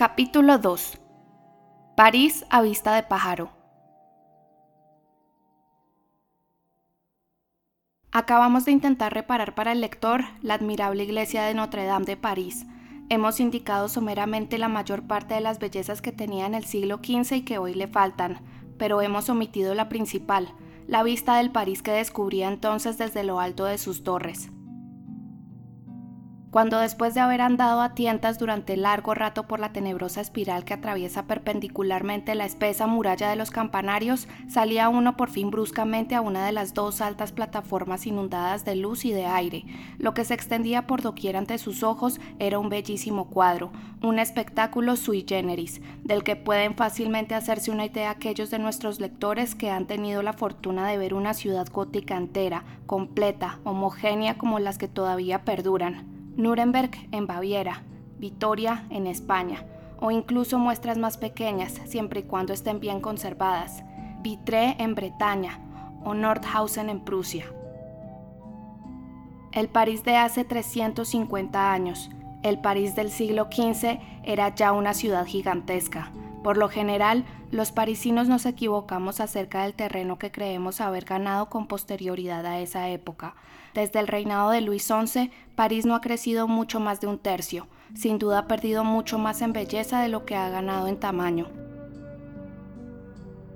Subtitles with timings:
[0.00, 0.98] Capítulo 2
[1.94, 3.50] París a vista de pájaro
[8.10, 12.64] Acabamos de intentar reparar para el lector la admirable iglesia de Notre Dame de París.
[13.10, 17.34] Hemos indicado someramente la mayor parte de las bellezas que tenía en el siglo XV
[17.34, 18.40] y que hoy le faltan,
[18.78, 20.48] pero hemos omitido la principal,
[20.86, 24.48] la vista del París que descubría entonces desde lo alto de sus torres.
[26.50, 30.74] Cuando después de haber andado a tientas durante largo rato por la tenebrosa espiral que
[30.74, 36.44] atraviesa perpendicularmente la espesa muralla de los campanarios, salía uno por fin bruscamente a una
[36.44, 39.64] de las dos altas plataformas inundadas de luz y de aire.
[39.98, 43.70] Lo que se extendía por doquier ante sus ojos era un bellísimo cuadro,
[44.02, 49.54] un espectáculo sui generis, del que pueden fácilmente hacerse una idea aquellos de nuestros lectores
[49.54, 54.78] que han tenido la fortuna de ver una ciudad gótica entera, completa, homogénea como las
[54.78, 56.09] que todavía perduran.
[56.36, 57.82] Nuremberg en Baviera,
[58.18, 59.64] Vitoria en España,
[60.00, 63.82] o incluso muestras más pequeñas, siempre y cuando estén bien conservadas,
[64.22, 65.60] Vitré en Bretaña
[66.04, 67.46] o Nordhausen en Prusia.
[69.52, 72.10] El París de hace 350 años,
[72.42, 76.12] el París del siglo XV era ya una ciudad gigantesca.
[76.42, 81.66] Por lo general, los parisinos nos equivocamos acerca del terreno que creemos haber ganado con
[81.66, 83.34] posterioridad a esa época.
[83.74, 87.68] Desde el reinado de Luis XI, París no ha crecido mucho más de un tercio,
[87.94, 91.46] sin duda ha perdido mucho más en belleza de lo que ha ganado en tamaño.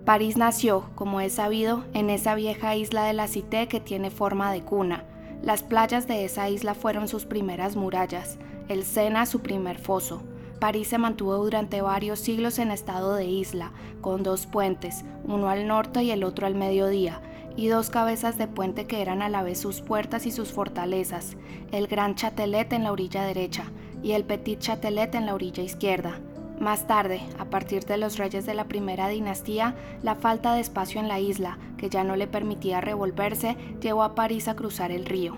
[0.04, 4.52] París nació, como es sabido, en esa vieja isla de la Cité que tiene forma
[4.52, 5.04] de cuna.
[5.42, 10.22] Las playas de esa isla fueron sus primeras murallas, el Sena su primer foso.
[10.60, 15.66] París se mantuvo durante varios siglos en estado de isla, con dos puentes, uno al
[15.66, 17.20] norte y el otro al mediodía,
[17.56, 21.36] y dos cabezas de puente que eran a la vez sus puertas y sus fortalezas,
[21.72, 23.64] el Gran Chatelet en la orilla derecha
[24.02, 26.20] y el Petit Chatelet en la orilla izquierda.
[26.60, 31.00] Más tarde, a partir de los reyes de la primera dinastía, la falta de espacio
[31.00, 35.04] en la isla, que ya no le permitía revolverse, llevó a París a cruzar el
[35.04, 35.36] río.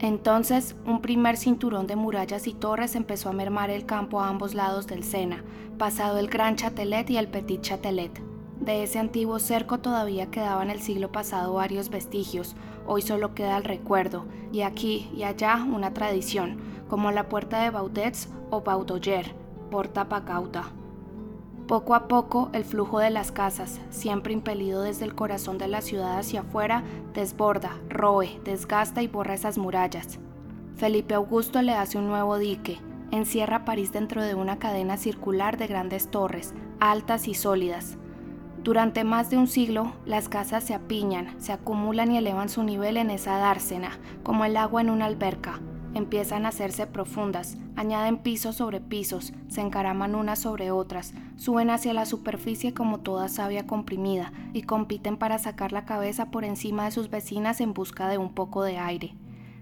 [0.00, 4.54] Entonces, un primer cinturón de murallas y torres empezó a mermar el campo a ambos
[4.54, 5.44] lados del Sena,
[5.78, 8.29] pasado el Gran Chatelet y el Petit Chatelet.
[8.60, 12.54] De ese antiguo cerco todavía quedaban el siglo pasado varios vestigios,
[12.86, 17.70] hoy solo queda el recuerdo, y aquí y allá una tradición, como la puerta de
[17.70, 19.34] Baudets o Baudoyer,
[19.70, 20.72] Porta Pacauta.
[21.66, 25.80] Poco a poco el flujo de las casas, siempre impelido desde el corazón de la
[25.80, 26.82] ciudad hacia afuera,
[27.14, 30.18] desborda, roe, desgasta y borra esas murallas.
[30.76, 32.78] Felipe Augusto le hace un nuevo dique,
[33.10, 37.96] encierra París dentro de una cadena circular de grandes torres, altas y sólidas,
[38.62, 42.98] durante más de un siglo, las casas se apiñan, se acumulan y elevan su nivel
[42.98, 45.60] en esa dársena, como el agua en una alberca.
[45.94, 51.94] Empiezan a hacerse profundas, añaden pisos sobre pisos, se encaraman unas sobre otras, suben hacia
[51.94, 56.90] la superficie como toda savia comprimida y compiten para sacar la cabeza por encima de
[56.90, 59.14] sus vecinas en busca de un poco de aire.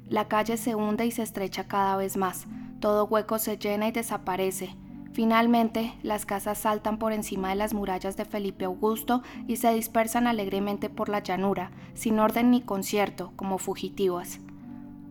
[0.08, 2.46] La calle se hunde y se estrecha cada vez más,
[2.80, 4.76] todo hueco se llena y desaparece,
[5.18, 10.28] Finalmente, las casas saltan por encima de las murallas de Felipe Augusto y se dispersan
[10.28, 14.38] alegremente por la llanura, sin orden ni concierto, como fugitivas.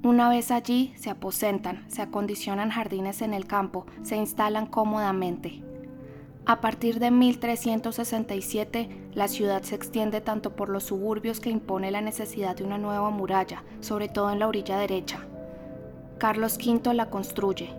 [0.04, 5.62] Una vez allí, se aposentan, se acondicionan jardines en el campo, se instalan cómodamente.
[6.46, 12.00] A partir de 1367, la ciudad se extiende tanto por los suburbios que impone la
[12.00, 15.20] necesidad de una nueva muralla, sobre todo en la orilla derecha.
[16.18, 17.76] Carlos V la construye,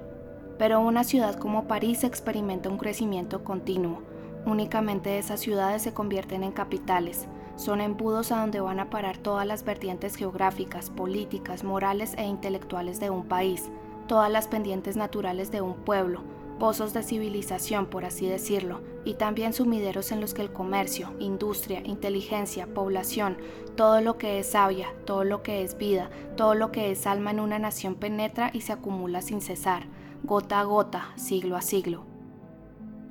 [0.59, 4.03] pero una ciudad como París experimenta un crecimiento continuo.
[4.45, 9.47] Únicamente esas ciudades se convierten en capitales, son embudos a donde van a parar todas
[9.47, 13.69] las vertientes geográficas, políticas, morales e intelectuales de un país,
[14.07, 16.23] todas las pendientes naturales de un pueblo,
[16.59, 21.83] pozos de civilización, por así decirlo, y también sumideros en los que el comercio, industria,
[21.85, 23.39] inteligencia, población,
[23.77, 27.31] todo lo que es sabia, todo lo que es vida, todo lo que es alma
[27.31, 29.87] en una nación penetra y se acumula sin cesar
[30.25, 32.05] gota a gota, siglo a siglo.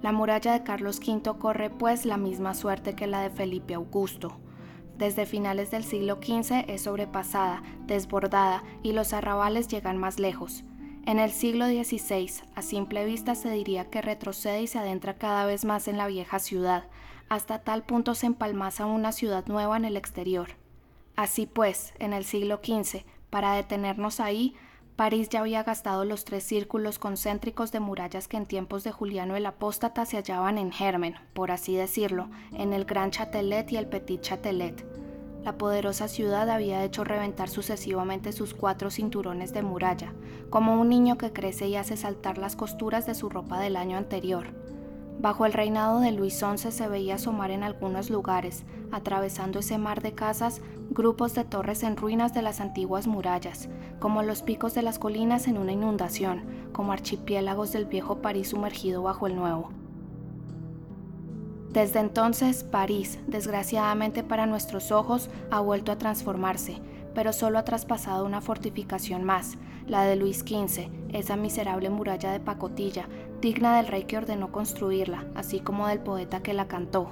[0.02, 4.38] La muralla de Carlos V corre pues la misma suerte que la de Felipe Augusto.
[4.98, 10.64] Desde finales del siglo XV es sobrepasada, desbordada y los arrabales llegan más lejos.
[11.06, 15.46] En el siglo XVI, a simple vista se diría que retrocede y se adentra cada
[15.46, 16.84] vez más en la vieja ciudad,
[17.30, 20.50] hasta tal punto se empalmaza una ciudad nueva en el exterior.
[21.16, 24.56] Así pues, en el siglo XV, para detenernos ahí,
[24.98, 29.36] París ya había gastado los tres círculos concéntricos de murallas que en tiempos de Juliano
[29.36, 33.86] el Apóstata se hallaban en germen, por así decirlo, en el Gran Châtelet y el
[33.86, 34.84] Petit Châtelet.
[35.44, 40.14] La poderosa ciudad había hecho reventar sucesivamente sus cuatro cinturones de muralla,
[40.50, 43.98] como un niño que crece y hace saltar las costuras de su ropa del año
[43.98, 44.48] anterior.
[45.20, 50.04] Bajo el reinado de Luis XI se veía asomar en algunos lugares, atravesando ese mar
[50.04, 50.62] de casas,
[50.92, 53.68] grupos de torres en ruinas de las antiguas murallas,
[54.00, 59.02] como los picos de las colinas en una inundación, como archipiélagos del viejo París sumergido
[59.02, 59.72] bajo el nuevo.
[61.72, 66.80] Desde entonces, París, desgraciadamente para nuestros ojos, ha vuelto a transformarse,
[67.18, 72.40] pero solo ha traspasado una fortificación más, la de Luis XV, esa miserable muralla de
[72.40, 73.10] pacotilla,
[73.42, 77.08] digna del rey que ordenó construirla, así como del poeta que la cantó.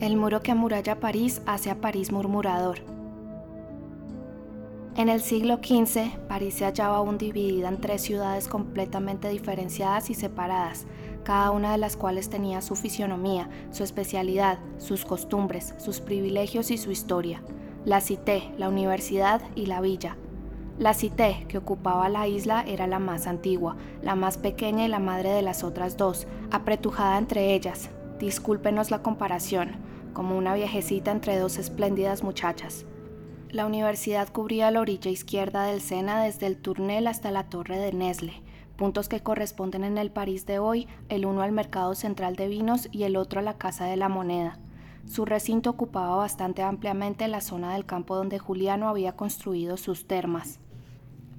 [0.00, 2.78] El muro que amuralla París hace a París murmurador.
[4.96, 10.14] En el siglo XV, París se hallaba aún dividida en tres ciudades completamente diferenciadas y
[10.14, 10.86] separadas,
[11.24, 16.78] cada una de las cuales tenía su fisionomía, su especialidad, sus costumbres, sus privilegios y
[16.78, 17.42] su historia.
[17.88, 20.18] La Cité, la universidad y la villa,
[20.78, 24.98] la Cité, que ocupaba la isla, era la más antigua, la más pequeña y la
[24.98, 27.88] madre de las otras dos, apretujada entre ellas.
[28.18, 29.70] Discúlpenos la comparación,
[30.12, 32.84] como una viejecita entre dos espléndidas muchachas.
[33.48, 37.94] La universidad cubría la orilla izquierda del Sena desde el Tournel hasta la Torre de
[37.94, 38.42] Nesle,
[38.76, 42.90] puntos que corresponden en el París de hoy, el uno al Mercado Central de Vinos
[42.92, 44.58] y el otro a la Casa de la Moneda.
[45.06, 50.60] Su recinto ocupaba bastante ampliamente la zona del campo donde Juliano había construido sus termas.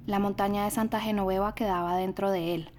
[0.06, 2.72] La montaña de Santa Genoveva quedaba dentro de él.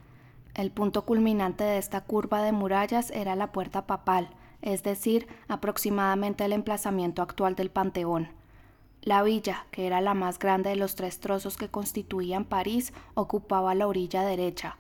[0.53, 4.29] El punto culminante de esta curva de murallas era la puerta papal,
[4.61, 8.29] es decir, aproximadamente el emplazamiento actual del Panteón.
[9.01, 13.73] La villa, que era la más grande de los tres trozos que constituían París, ocupaba
[13.73, 14.77] la orilla derecha.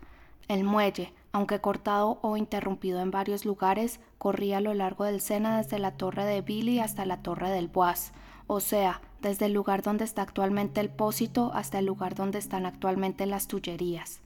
[0.47, 5.57] El muelle, aunque cortado o interrumpido en varios lugares, corría a lo largo del Sena
[5.57, 8.11] desde la torre de Billy hasta la torre del Bois,
[8.47, 12.65] o sea, desde el lugar donde está actualmente el Pósito hasta el lugar donde están
[12.65, 14.19] actualmente las Tullerías.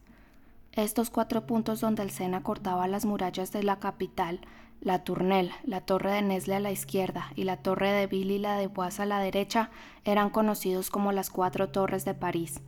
[0.72, 4.42] Estos cuatro puntos donde el Sena cortaba las murallas de la capital,
[4.82, 8.40] la Tournelle, la torre de Nesle a la izquierda y la torre de Billy y
[8.40, 9.70] la de Bois a la derecha,
[10.04, 12.62] eran conocidos como las cuatro torres de París.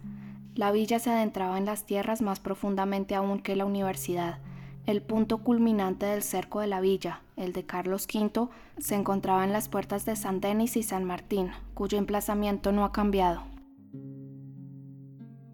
[0.58, 4.40] La villa se adentraba en las tierras más profundamente aún que la universidad,
[4.88, 8.50] el punto culminante del cerco de la villa, el de Carlos V,
[8.80, 12.92] se encontraba en las puertas de San Denis y San Martín, cuyo emplazamiento no ha
[12.92, 13.44] cambiado.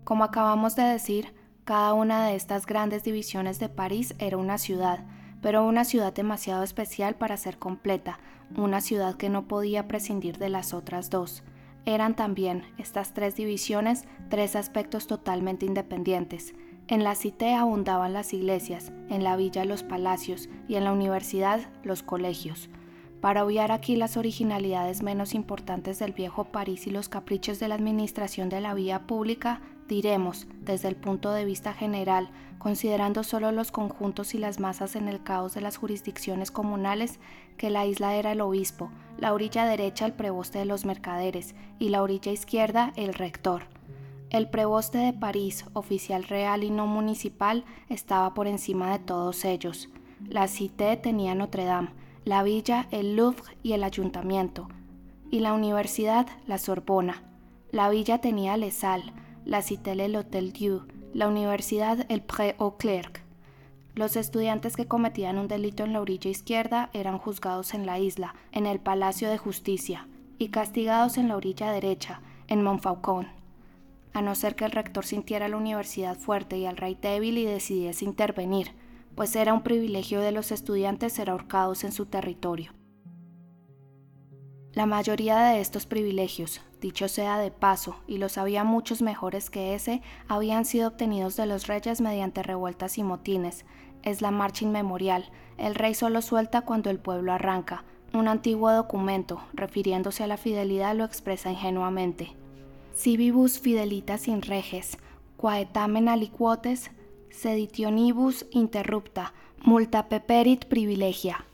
[0.05, 1.35] Como acabamos de decir,
[1.65, 5.03] cada una de estas grandes divisiones de París era una ciudad,
[5.41, 8.19] pero una ciudad demasiado especial para ser completa,
[8.56, 11.44] una ciudad que no podía prescindir de las otras dos.
[11.85, 16.53] Eran también, estas tres divisiones, tres aspectos totalmente independientes,
[16.88, 21.62] en la cité abundaban las iglesias, en la villa los palacios y en la universidad
[21.83, 22.69] los colegios.
[23.21, 27.75] Para obviar aquí las originalidades menos importantes del viejo París y los caprichos de la
[27.75, 33.71] administración de la vía pública, diremos, desde el punto de vista general, considerando solo los
[33.71, 37.19] conjuntos y las masas en el caos de las jurisdicciones comunales,
[37.57, 41.89] que la isla era el obispo, la orilla derecha el preboste de los mercaderes y
[41.89, 43.63] la orilla izquierda el rector.
[44.30, 49.89] El preboste de París, oficial real y no municipal, estaba por encima de todos ellos.
[50.27, 51.89] La Cité tenía Notre Dame,
[52.25, 54.69] la villa el Louvre y el ayuntamiento,
[55.30, 57.24] y la universidad la Sorbona.
[57.71, 59.12] La villa tenía Les Salles,
[59.45, 60.81] la Cité el Hôtel Dieu,
[61.13, 63.22] la universidad el Pré Clercs.
[63.95, 68.35] Los estudiantes que cometían un delito en la orilla izquierda eran juzgados en la isla,
[68.52, 70.07] en el Palacio de Justicia,
[70.40, 73.28] y castigados en la orilla derecha, en Montfaucon
[74.14, 77.45] a no ser que el rector sintiera la universidad fuerte y al rey débil y
[77.45, 78.71] decidiese intervenir,
[79.16, 82.71] pues era un privilegio de los estudiantes ser ahorcados en su territorio.
[84.75, 89.75] La mayoría de estos privilegios, dicho sea de paso, y los había muchos mejores que
[89.75, 93.65] ese, habían sido obtenidos de los reyes mediante revueltas y motines.
[94.01, 95.30] Es la marcha inmemorial.
[95.59, 97.83] El rey solo suelta cuando el pueblo arranca.
[98.13, 102.35] Un antiguo documento, refiriéndose a la fidelidad, lo expresa ingenuamente.
[102.94, 104.97] Si vivus fidelitas in reges,
[105.37, 106.89] quaetamen aliquotes,
[107.30, 111.45] seditionibus interrupta, multa peperit privilegia.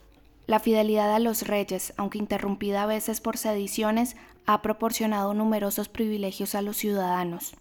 [0.50, 4.16] La fidelidad a los reyes, aunque interrumpida a veces por sediciones,
[4.46, 7.54] ha proporcionado numerosos privilegios a los ciudadanos.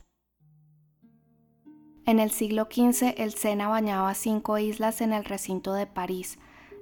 [2.07, 6.39] En el siglo XV, el Sena bañaba cinco islas en el recinto de París,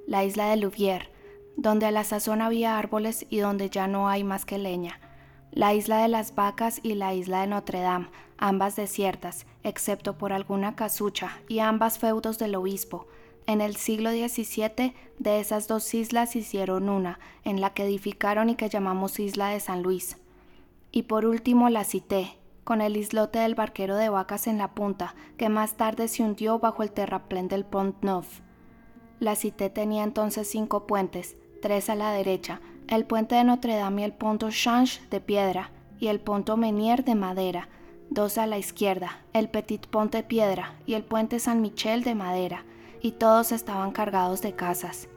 [0.08, 1.10] la isla de Louviers,
[1.58, 5.02] donde a la sazón había árboles y donde ya no hay más que leña
[5.58, 10.32] la isla de las vacas y la isla de Notre Dame, ambas desiertas, excepto por
[10.32, 13.08] alguna casucha, y ambas feudos del obispo.
[13.48, 18.56] En el siglo XVII, de esas dos islas hicieron una, en la que edificaron y
[18.56, 20.18] que llamamos Isla de San Luis.
[20.92, 25.16] Y por último la cité, con el islote del barquero de vacas en la punta,
[25.38, 28.42] que más tarde se hundió bajo el terraplén del Pont Neuf.
[29.22, 34.02] La Cité tenía entonces cinco puentes, tres a la derecha, el puente de Notre Dame
[34.02, 37.70] y el Ponto Change de piedra, y el Ponto Menier de madera,
[38.10, 42.14] dos a la izquierda, el Petit Pont de piedra y el puente San Michel de
[42.14, 42.66] madera,
[43.02, 45.10] y todos estaban cargados de casas.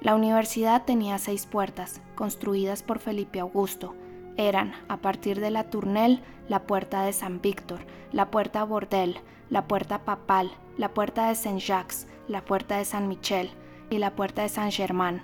[0.00, 3.94] La universidad tenía seis puertas, construidas por Felipe Augusto.
[4.36, 7.80] Eran, a partir de la Tournelle, la puerta de San Víctor,
[8.10, 13.50] la puerta Bordel, la puerta Papal, la puerta de Saint-Jacques, la puerta de San Michel
[13.90, 15.22] y la puerta de Saint-Germain.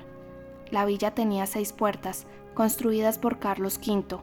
[0.70, 4.20] La villa tenía seis puertas, construidas por Carlos V.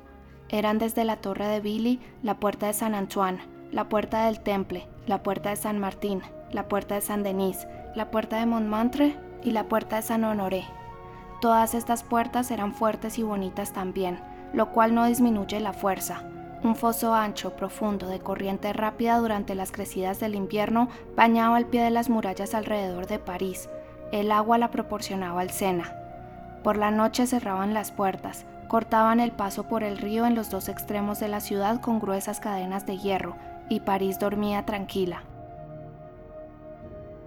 [0.50, 3.40] Eran desde la torre de Billy, la puerta de San Antoine,
[3.72, 6.22] la puerta del Temple, la puerta de San Martín,
[6.52, 10.66] la puerta de San Denis, la puerta de Montmartre y la puerta de San Honoré.
[11.42, 14.20] Todas estas puertas eran fuertes y bonitas también,
[14.54, 16.24] lo cual no disminuye la fuerza.
[16.64, 21.84] Un foso ancho, profundo, de corriente rápida durante las crecidas del invierno bañaba el pie
[21.84, 23.70] de las murallas alrededor de París.
[24.12, 25.94] El agua la proporcionaba al Sena.
[26.64, 30.70] Por la noche cerraban las puertas, cortaban el paso por el río en los dos
[30.70, 33.36] extremos de la ciudad con gruesas cadenas de hierro,
[33.70, 35.22] y París dormía tranquila.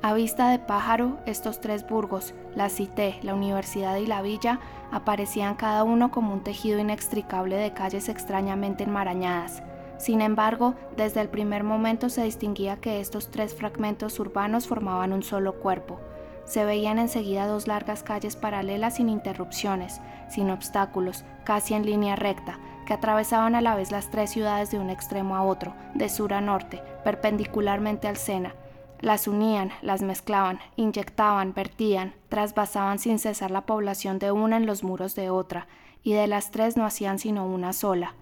[0.09, 4.59] A vista de pájaro, estos tres burgos, la Cité, la Universidad y la Villa,
[4.91, 9.63] aparecían cada uno como un tejido inextricable de calles extrañamente enmarañadas.
[9.99, 15.23] Sin embargo, desde el primer momento se distinguía que estos tres fragmentos urbanos formaban un
[15.23, 16.01] solo cuerpo.
[16.47, 20.01] Se veían enseguida dos largas calles paralelas sin interrupciones,
[20.31, 24.79] sin obstáculos, casi en línea recta, que atravesaban a la vez las tres ciudades de
[24.79, 28.55] un extremo a otro, de sur a norte, perpendicularmente al Sena,
[29.01, 34.83] las unían, las mezclaban, inyectaban, vertían, trasvasaban sin cesar la población de una en los
[34.83, 35.67] muros de otra,
[36.03, 38.15] y de las tres no hacían sino una sola.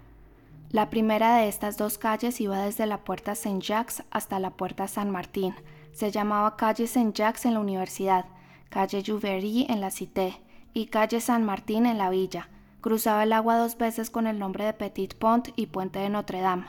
[0.71, 5.11] La primera de estas dos calles iba desde la puerta Saint-Jacques hasta la puerta San
[5.11, 5.55] Martín.
[5.93, 8.27] Se llamaba calle Saint-Jacques en la universidad,
[8.69, 10.41] calle Juvery en la Cité
[10.75, 12.49] y calle San Martín en la villa.
[12.81, 16.41] Cruzaba el agua dos veces con el nombre de Petit Pont y Puente de Notre
[16.41, 16.67] Dame.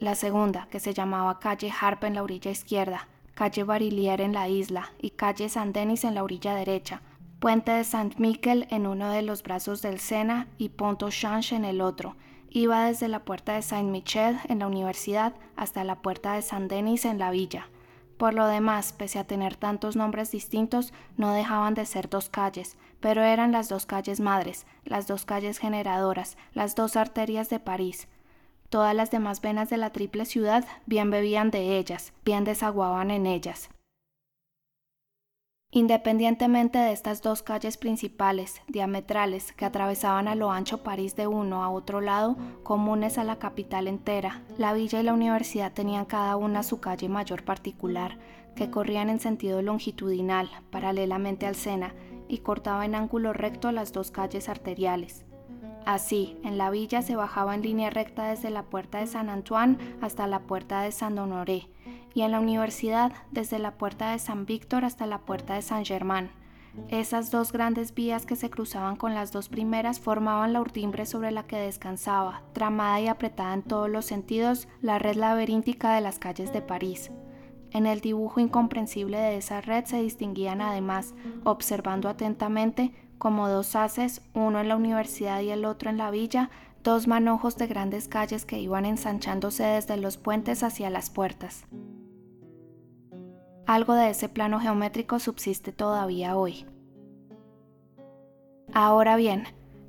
[0.00, 4.48] La segunda, que se llamaba calle Harpe en la orilla izquierda, calle Barilier en la
[4.48, 7.02] isla y calle San Denis en la orilla derecha,
[7.38, 11.52] puente de Saint Miquel en uno de los brazos del Sena y Pont au Change
[11.52, 12.16] en el otro.
[12.48, 16.70] Iba desde la puerta de Saint Michel en la universidad hasta la puerta de Saint
[16.70, 17.68] Denis en la villa.
[18.16, 22.78] Por lo demás, pese a tener tantos nombres distintos, no dejaban de ser dos calles,
[23.00, 28.08] pero eran las dos calles madres, las dos calles generadoras, las dos arterias de París,
[28.68, 33.26] Todas las demás venas de la triple ciudad bien bebían de ellas, bien desaguaban en
[33.26, 33.70] ellas.
[35.72, 41.62] Independientemente de estas dos calles principales, diametrales, que atravesaban a lo ancho París de uno
[41.62, 46.36] a otro lado, comunes a la capital entera, la villa y la universidad tenían cada
[46.36, 48.16] una su calle mayor particular,
[48.54, 51.94] que corrían en sentido longitudinal, paralelamente al Sena,
[52.26, 55.25] y cortaba en ángulo recto las dos calles arteriales.
[55.86, 59.78] Así, en la villa se bajaba en línea recta desde la puerta de San Antoine
[60.00, 61.68] hasta la puerta de San Honoré,
[62.12, 65.84] y en la universidad desde la puerta de San Víctor hasta la puerta de San
[65.84, 66.32] Germán.
[66.88, 71.30] Esas dos grandes vías que se cruzaban con las dos primeras formaban la urdimbre sobre
[71.30, 76.18] la que descansaba, tramada y apretada en todos los sentidos, la red laberíntica de las
[76.18, 77.12] calles de París.
[77.70, 81.14] En el dibujo incomprensible de esa red se distinguían además,
[81.44, 86.50] observando atentamente, como dos haces, uno en la universidad y el otro en la villa,
[86.82, 91.66] dos manojos de grandes calles que iban ensanchándose desde los puentes hacia las puertas.
[93.66, 96.66] Algo de ese plano geométrico subsiste todavía hoy.
[98.72, 99.44] Ahora bien,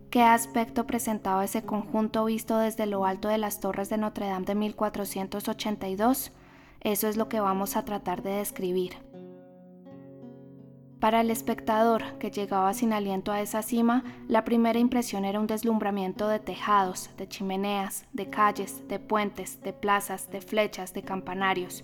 [0.10, 4.46] ¿qué aspecto presentaba ese conjunto visto desde lo alto de las torres de Notre Dame
[4.46, 6.31] de 1482?
[6.81, 8.93] Eso es lo que vamos a tratar de describir.
[11.00, 15.46] Para el espectador que llegaba sin aliento a esa cima, la primera impresión era un
[15.46, 21.84] deslumbramiento de tejados, de chimeneas, de calles, de puentes, de plazas, de flechas, de campanarios.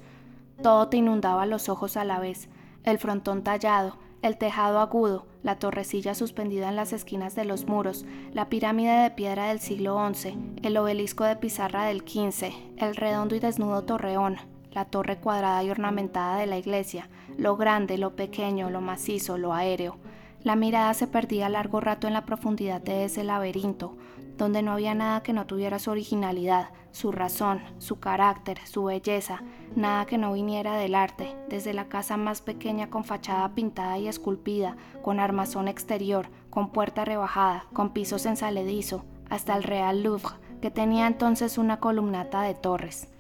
[0.63, 2.49] Todo te inundaba los ojos a la vez,
[2.85, 8.05] el frontón tallado, el tejado agudo, la torrecilla suspendida en las esquinas de los muros,
[8.31, 13.35] la pirámide de piedra del siglo XI, el obelisco de pizarra del XV, el redondo
[13.35, 14.37] y desnudo torreón,
[14.73, 19.53] la torre cuadrada y ornamentada de la iglesia, lo grande, lo pequeño, lo macizo, lo
[19.53, 19.97] aéreo.
[20.41, 23.95] La mirada se perdía largo rato en la profundidad de ese laberinto,
[24.37, 29.41] donde no había nada que no tuviera su originalidad, su razón, su carácter, su belleza,
[29.75, 34.07] nada que no viniera del arte, desde la casa más pequeña con fachada pintada y
[34.07, 40.71] esculpida, con armazón exterior, con puerta rebajada, con pisos ensaledizo, hasta el Real Louvre, que
[40.71, 43.12] tenía entonces una columnata de torres.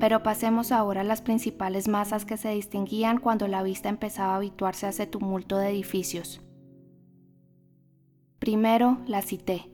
[0.00, 4.36] Pero pasemos ahora a las principales masas que se distinguían cuando la vista empezaba a
[4.36, 6.40] habituarse a ese tumulto de edificios.
[8.38, 9.70] Primero, la Cité.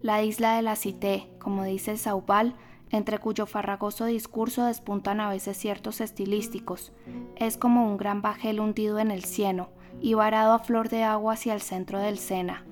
[0.00, 2.54] La isla de la Cité, como dice Saubal,
[2.90, 6.92] entre cuyo farragoso discurso despuntan a veces ciertos estilísticos,
[7.36, 11.34] es como un gran bajel hundido en el cieno y varado a flor de agua
[11.34, 12.64] hacia el centro del Sena.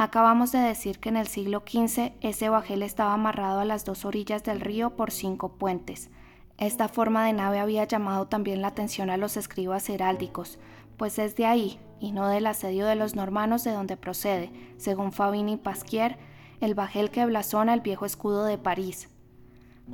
[0.00, 4.04] Acabamos de decir que en el siglo XV ese bajel estaba amarrado a las dos
[4.04, 6.08] orillas del río por cinco puentes.
[6.56, 10.60] Esta forma de nave había llamado también la atención a los escribas heráldicos,
[10.96, 15.10] pues es de ahí, y no del asedio de los normanos de donde procede, según
[15.10, 16.16] Fabini Pasquier,
[16.60, 19.08] el bajel que blasona el viejo escudo de París.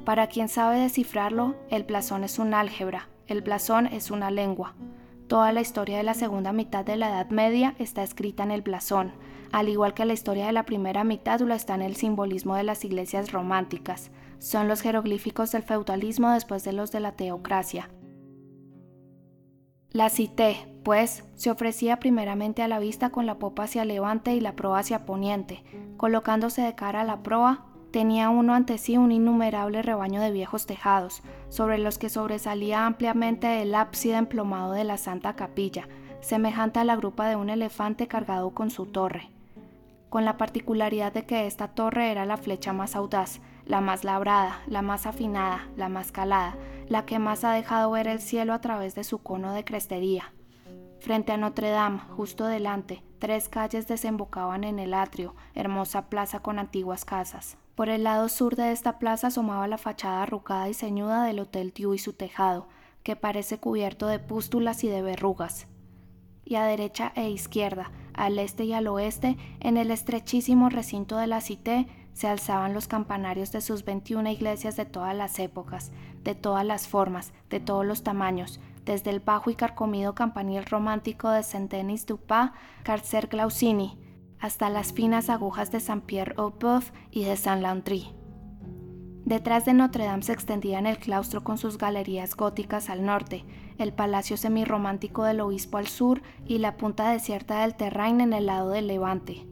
[0.04, 4.74] Para quien sabe descifrarlo, el blasón es un álgebra, el blasón es una lengua.
[5.28, 8.60] Toda la historia de la segunda mitad de la Edad Media está escrita en el
[8.60, 9.12] blasón,
[9.54, 12.64] al igual que la historia de la primera mitad lo está en el simbolismo de
[12.64, 14.10] las iglesias románticas.
[14.40, 17.88] Son los jeroglíficos del feudalismo después de los de la teocracia.
[19.90, 24.40] La cité, pues, se ofrecía primeramente a la vista con la popa hacia levante y
[24.40, 25.62] la proa hacia poniente.
[25.98, 30.66] Colocándose de cara a la proa, tenía uno ante sí un innumerable rebaño de viejos
[30.66, 35.86] tejados, sobre los que sobresalía ampliamente el ábside emplomado de la Santa Capilla,
[36.20, 39.33] semejante a la grupa de un elefante cargado con su torre
[40.14, 44.62] con la particularidad de que esta torre era la flecha más audaz, la más labrada,
[44.68, 46.56] la más afinada, la más calada,
[46.86, 50.32] la que más ha dejado ver el cielo a través de su cono de crestería.
[51.00, 56.60] Frente a Notre Dame, justo delante, tres calles desembocaban en el atrio, hermosa plaza con
[56.60, 57.56] antiguas casas.
[57.74, 61.72] Por el lado sur de esta plaza asomaba la fachada arrugada y ceñuda del Hotel
[61.74, 62.68] Dieu y su tejado,
[63.02, 65.66] que parece cubierto de pústulas y de verrugas.
[66.44, 71.26] Y a derecha e izquierda, al este y al oeste, en el estrechísimo recinto de
[71.26, 75.92] la Cité, se alzaban los campanarios de sus 21 iglesias de todas las épocas,
[76.22, 81.30] de todas las formas, de todos los tamaños, desde el bajo y carcomido campanil romántico
[81.30, 82.52] de Saint-Denis du Pas,
[82.82, 83.98] Carcer Glausini,
[84.38, 88.14] hasta las finas agujas de Saint-Pierre-au-Boeuf y de Saint-Landry.
[89.24, 93.44] Detrás de Notre Dame se extendían el claustro con sus galerías góticas al norte,
[93.78, 98.46] el palacio semirromántico del obispo al sur y la punta desierta del Terrain en el
[98.46, 99.46] lado del levante.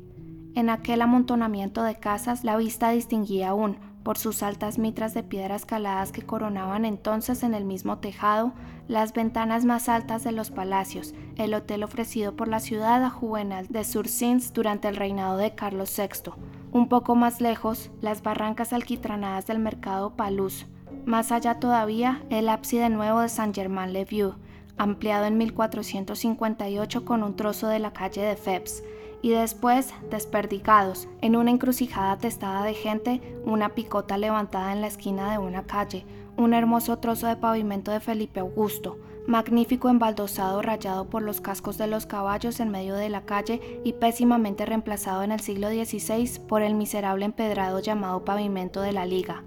[0.55, 5.65] En aquel amontonamiento de casas la vista distinguía aún, por sus altas mitras de piedras
[5.65, 8.53] caladas que coronaban entonces en el mismo tejado,
[8.89, 13.69] las ventanas más altas de los palacios, el hotel ofrecido por la ciudad a Juvenal
[13.69, 16.33] de Sursins durante el reinado de Carlos VI.
[16.73, 20.67] Un poco más lejos, las barrancas alquitranadas del mercado Palus.
[21.05, 24.35] Más allá todavía, el ábside nuevo de Saint-Germain-le-Vieux,
[24.79, 28.83] ampliado en 1458 con un trozo de la calle de Febs
[29.23, 35.31] y después, desperdigados, en una encrucijada testada de gente, una picota levantada en la esquina
[35.31, 36.05] de una calle,
[36.37, 41.87] un hermoso trozo de pavimento de Felipe Augusto, magnífico embaldosado rayado por los cascos de
[41.87, 46.63] los caballos en medio de la calle y pésimamente reemplazado en el siglo XVI por
[46.63, 49.45] el miserable empedrado llamado pavimento de la Liga,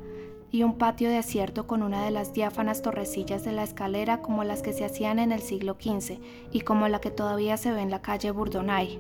[0.56, 4.62] y un patio desierto con una de las diáfanas torrecillas de la escalera como las
[4.62, 6.18] que se hacían en el siglo XV
[6.50, 8.98] y como la que todavía se ve en la calle Bourdonnais.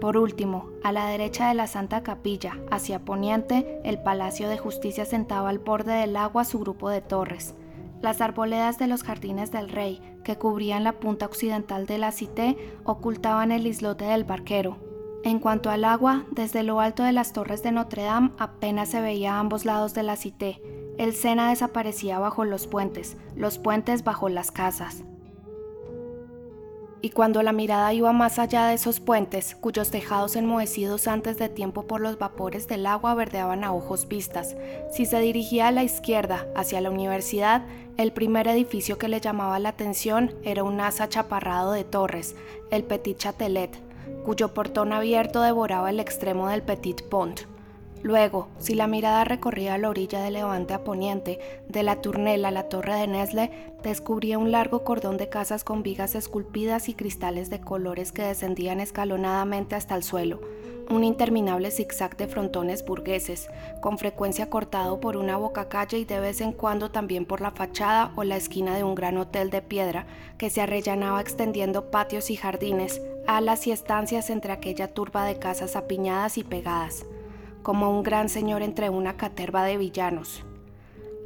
[0.00, 5.04] Por último, a la derecha de la Santa Capilla, hacia poniente, el Palacio de Justicia
[5.04, 7.56] sentaba al borde del agua su grupo de torres.
[8.00, 12.56] Las arboledas de los jardines del rey, que cubrían la punta occidental de la Cité,
[12.84, 14.87] ocultaban el islote del barquero.
[15.24, 19.00] En cuanto al agua, desde lo alto de las torres de Notre Dame apenas se
[19.00, 20.62] veía a ambos lados de la Cité.
[20.96, 25.04] El Sena desaparecía bajo los puentes, los puentes bajo las casas
[27.00, 31.48] y cuando la mirada iba más allá de esos puentes, cuyos tejados enmohecidos antes de
[31.48, 34.56] tiempo por los vapores del agua verdeaban a ojos vistas,
[34.90, 37.64] si se dirigía a la izquierda, hacia la universidad,
[37.96, 42.34] el primer edificio que le llamaba la atención era un asa chaparrado de torres,
[42.70, 43.87] el Petit Châtelet,
[44.28, 47.40] cuyo portón abierto devoraba el extremo del Petit Pont.
[48.02, 52.52] Luego, si la mirada recorría la orilla de levante a poniente, de la Turnela a
[52.52, 53.50] la torre de Nesle,
[53.82, 58.78] descubría un largo cordón de casas con vigas esculpidas y cristales de colores que descendían
[58.80, 60.40] escalonadamente hasta el suelo,
[60.90, 63.48] un interminable zigzag de frontones burgueses,
[63.80, 67.50] con frecuencia cortado por una boca calle y de vez en cuando también por la
[67.50, 70.06] fachada o la esquina de un gran hotel de piedra
[70.38, 75.74] que se arrellanaba extendiendo patios y jardines, alas y estancias entre aquella turba de casas
[75.74, 77.04] apiñadas y pegadas
[77.62, 80.44] como un gran señor entre una caterva de villanos.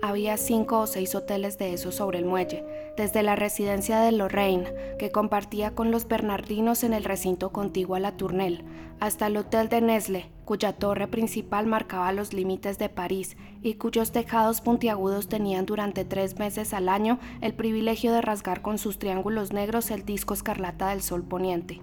[0.05, 2.65] Había cinco o seis hoteles de esos sobre el muelle,
[2.97, 4.67] desde la residencia de Lorraine,
[4.99, 8.65] que compartía con los Bernardinos en el recinto contiguo a la Tournelle,
[8.99, 14.11] hasta el Hotel de Nesle, cuya torre principal marcaba los límites de París y cuyos
[14.11, 19.53] tejados puntiagudos tenían durante tres meses al año el privilegio de rasgar con sus triángulos
[19.53, 21.81] negros el disco escarlata del sol poniente.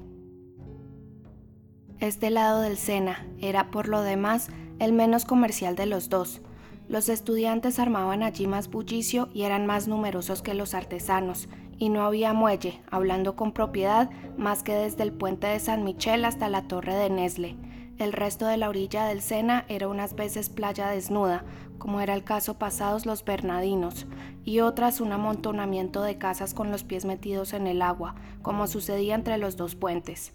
[1.99, 4.47] Este lado del Sena era, por lo demás,
[4.79, 6.39] el menos comercial de los dos.
[6.87, 12.03] Los estudiantes armaban allí más bullicio y eran más numerosos que los artesanos, y no
[12.03, 16.69] había muelle, hablando con propiedad, más que desde el puente de San Michel hasta la
[16.69, 17.57] torre de Nesle.
[17.97, 21.43] El resto de la orilla del Sena era unas veces playa desnuda,
[21.79, 24.07] como era el caso pasados los Bernardinos,
[24.45, 29.15] y otras un amontonamiento de casas con los pies metidos en el agua, como sucedía
[29.15, 30.31] entre los dos puentes.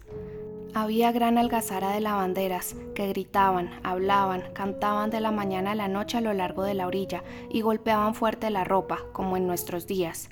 [0.77, 6.17] Había gran algazara de lavanderas que gritaban, hablaban, cantaban de la mañana a la noche
[6.17, 10.27] a lo largo de la orilla y golpeaban fuerte la ropa, como en nuestros días.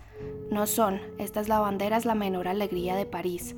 [0.52, 3.56] No son estas lavanderas la menor alegría de París.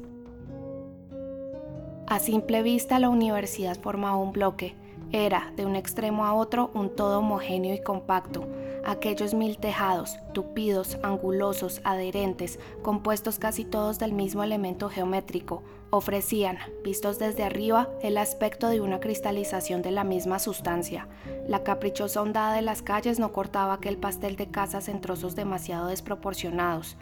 [2.05, 4.75] A simple vista la universidad formaba un bloque,
[5.11, 8.47] era de un extremo a otro un todo homogéneo y compacto,
[8.85, 17.19] aquellos mil tejados, tupidos, angulosos, adherentes, compuestos casi todos del mismo elemento geométrico, ofrecían, vistos
[17.19, 21.07] desde arriba, el aspecto de una cristalización de la misma sustancia.
[21.47, 25.87] La caprichosa ondada de las calles no cortaba aquel pastel de casas en trozos demasiado
[25.87, 26.97] desproporcionados.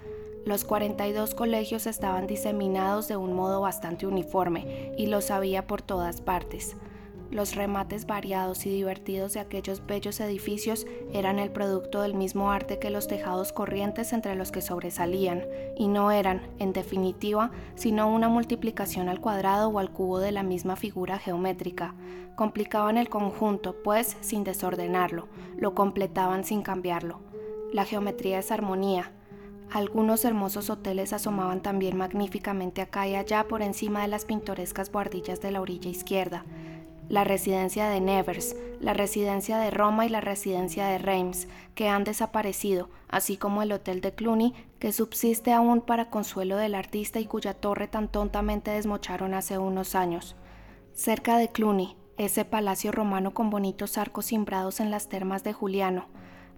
[0.46, 6.19] Los 42 colegios estaban diseminados de un modo bastante uniforme y los había por todas
[6.19, 6.76] partes.
[7.34, 12.78] Los remates variados y divertidos de aquellos bellos edificios eran el producto del mismo arte
[12.78, 15.43] que los tejados corrientes entre los que sobresalían,
[15.76, 20.43] y no eran, en definitiva, sino una multiplicación al cuadrado o al cubo de la
[20.43, 21.96] misma figura geométrica.
[22.36, 27.19] Complicaban el conjunto, pues, sin desordenarlo, lo completaban sin cambiarlo.
[27.72, 29.12] La geometría es armonía,
[29.72, 35.41] algunos hermosos hoteles asomaban también magníficamente acá y allá por encima de las pintorescas guardillas
[35.41, 36.46] de la orilla izquierda
[37.10, 42.04] la residencia de Nevers, la residencia de Roma y la residencia de Reims, que han
[42.04, 47.26] desaparecido, así como el Hotel de Cluny, que subsiste aún para consuelo del artista y
[47.26, 50.36] cuya torre tan tontamente desmocharon hace unos años.
[50.94, 56.08] Cerca de Cluny, ese palacio romano con bonitos arcos cimbrados en las termas de Juliano,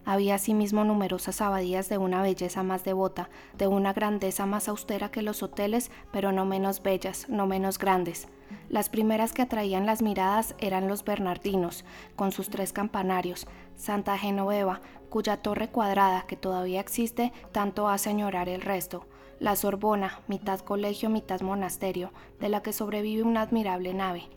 [0.06, 5.24] había asimismo numerosas abadías de una belleza más devota, de una grandeza más austera que
[5.24, 8.28] los hoteles, pero no menos bellas, no menos grandes.
[8.70, 14.82] Las primeras que atraían las miradas eran los Bernardinos, con sus tres campanarios, Santa Genoveva,
[15.10, 19.06] cuya torre cuadrada, que todavía existe, tanto hace añorar el resto,
[19.40, 24.30] la Sorbona, mitad colegio, mitad monasterio, de la que sobrevive una admirable nave,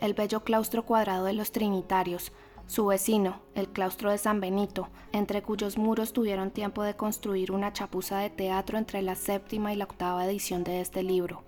[0.00, 2.32] el bello claustro cuadrado de los Trinitarios,
[2.66, 7.72] su vecino, el claustro de San Benito, entre cuyos muros tuvieron tiempo de construir una
[7.72, 11.44] chapuza de teatro entre la séptima y la octava edición de este libro.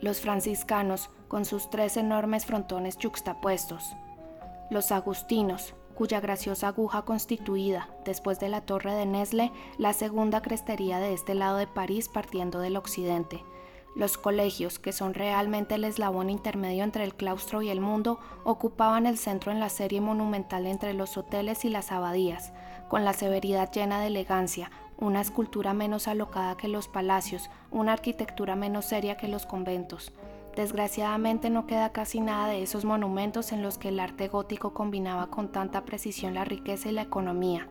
[0.00, 3.94] Los franciscanos, con sus tres enormes frontones juxtapuestos.
[4.68, 10.98] Los agustinos, cuya graciosa aguja constituida, después de la torre de Nesle, la segunda crestería
[10.98, 13.44] de este lado de París partiendo del occidente,
[13.96, 19.06] los colegios, que son realmente el eslabón intermedio entre el claustro y el mundo, ocupaban
[19.06, 22.52] el centro en la serie monumental entre los hoteles y las abadías,
[22.88, 28.54] con la severidad llena de elegancia, una escultura menos alocada que los palacios, una arquitectura
[28.54, 30.12] menos seria que los conventos.
[30.56, 35.28] Desgraciadamente no queda casi nada de esos monumentos en los que el arte gótico combinaba
[35.28, 37.68] con tanta precisión la riqueza y la economía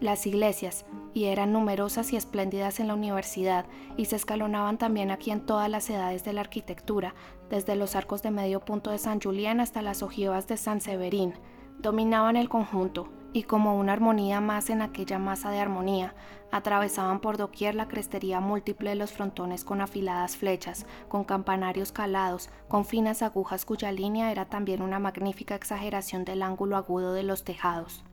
[0.00, 0.84] las iglesias,
[1.14, 5.70] y eran numerosas y espléndidas en la universidad, y se escalonaban también aquí en todas
[5.70, 7.14] las edades de la arquitectura,
[7.48, 11.34] desde los arcos de medio punto de San Julián hasta las ojivas de San Severín.
[11.78, 16.14] Dominaban el conjunto, y como una armonía más en aquella masa de armonía,
[16.50, 22.48] atravesaban por doquier la crestería múltiple de los frontones con afiladas flechas, con campanarios calados,
[22.66, 27.44] con finas agujas cuya línea era también una magnífica exageración del ángulo agudo de los
[27.44, 28.04] tejados.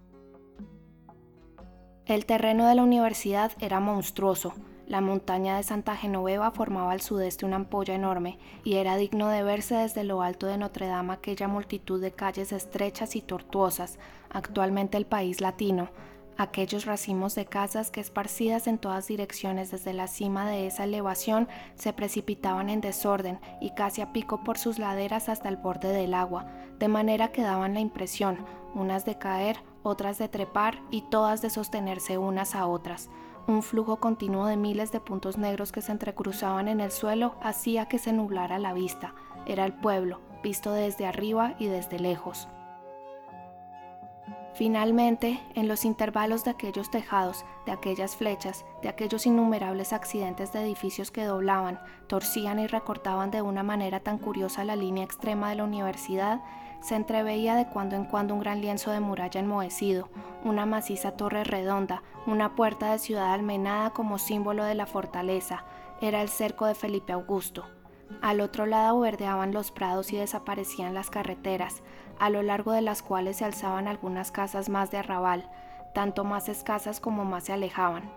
[2.05, 4.53] El terreno de la universidad era monstruoso.
[4.87, 9.41] La montaña de Santa Genoveva formaba al sudeste una ampolla enorme y era digno de
[9.41, 13.97] verse desde lo alto de Notre Dame aquella multitud de calles estrechas y tortuosas,
[14.29, 15.89] actualmente el país latino,
[16.37, 21.47] aquellos racimos de casas que esparcidas en todas direcciones desde la cima de esa elevación
[21.75, 26.13] se precipitaban en desorden y casi a pico por sus laderas hasta el borde del
[26.13, 26.47] agua,
[26.79, 31.49] de manera que daban la impresión, unas de caer, otras de trepar y todas de
[31.49, 33.09] sostenerse unas a otras.
[33.45, 37.87] Un flujo continuo de miles de puntos negros que se entrecruzaban en el suelo hacía
[37.89, 39.13] que se nublara la vista.
[39.45, 42.47] Era el pueblo, visto desde arriba y desde lejos.
[44.53, 50.61] Finalmente, en los intervalos de aquellos tejados, de aquellas flechas, de aquellos innumerables accidentes de
[50.61, 55.55] edificios que doblaban, torcían y recortaban de una manera tan curiosa la línea extrema de
[55.55, 56.39] la universidad,
[56.83, 60.09] se entreveía de cuando en cuando un gran lienzo de muralla enmohecido,
[60.43, 65.63] una maciza torre redonda, una puerta de ciudad almenada como símbolo de la fortaleza.
[66.01, 67.63] Era el cerco de Felipe Augusto.
[68.21, 71.83] Al otro lado verdeaban los prados y desaparecían las carreteras,
[72.19, 75.49] a lo largo de las cuales se alzaban algunas casas más de arrabal,
[75.93, 78.11] tanto más escasas como más se alejaban.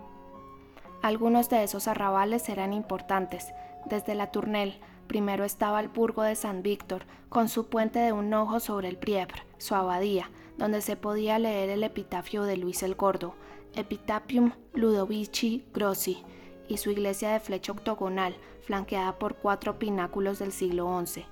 [1.02, 6.62] Algunos de esos arrabales eran importantes, desde la Tournelle, Primero estaba el burgo de San
[6.62, 11.38] Víctor, con su puente de un ojo sobre el Priepre, su abadía, donde se podía
[11.38, 13.34] leer el epitafio de Luis el Gordo,
[13.74, 16.22] Epitapium Ludovici Grossi,
[16.68, 21.24] y su iglesia de flecha octogonal, flanqueada por cuatro pináculos del siglo XI.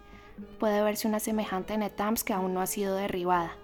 [0.58, 3.56] Puede verse una semejante en Etams que aún no ha sido derribada.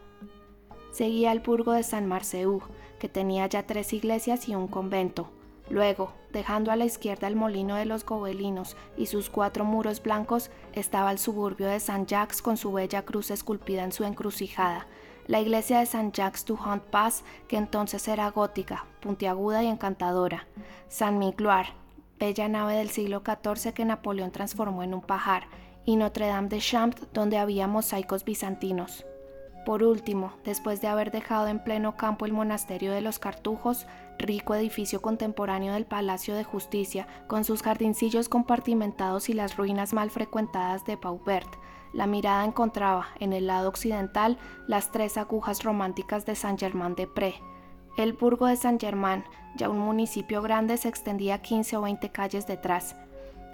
[0.93, 2.63] Seguía el burgo de San Marceau,
[2.99, 5.31] que tenía ya tres iglesias y un convento,
[5.71, 10.51] Luego, dejando a la izquierda el molino de los gobelinos y sus cuatro muros blancos,
[10.73, 14.89] estaba el suburbio de Saint Jacques con su bella cruz esculpida en su encrucijada,
[15.29, 20.49] la iglesia de Saint Jacques du Hunt Pass, que entonces era gótica, puntiaguda y encantadora,
[20.89, 21.73] Saint Migloire,
[22.19, 25.45] bella nave del siglo XIV que Napoleón transformó en un pajar,
[25.85, 29.07] y Notre Dame de Champs, donde había mosaicos bizantinos.
[29.65, 33.87] Por último, después de haber dejado en pleno campo el monasterio de los Cartujos,
[34.21, 40.11] rico edificio contemporáneo del Palacio de Justicia, con sus jardincillos compartimentados y las ruinas mal
[40.11, 41.57] frecuentadas de Paubert,
[41.93, 47.35] la mirada encontraba, en el lado occidental, las tres agujas románticas de Saint-Germain-de-Prés.
[47.97, 49.25] El burgo de Saint-Germain,
[49.57, 52.95] ya un municipio grande, se extendía 15 o 20 calles detrás.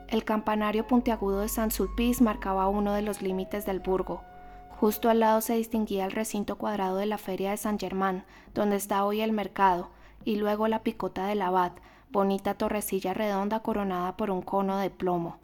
[0.08, 4.22] El campanario puntiagudo de Saint-Sulpice marcaba uno de los límites del burgo.
[4.68, 8.76] Justo al lado se distinguía el recinto cuadrado de la feria de San Germán, donde
[8.76, 9.88] está hoy el mercado,
[10.26, 11.72] y luego la picota del abad,
[12.10, 15.38] bonita torrecilla redonda coronada por un cono de plomo.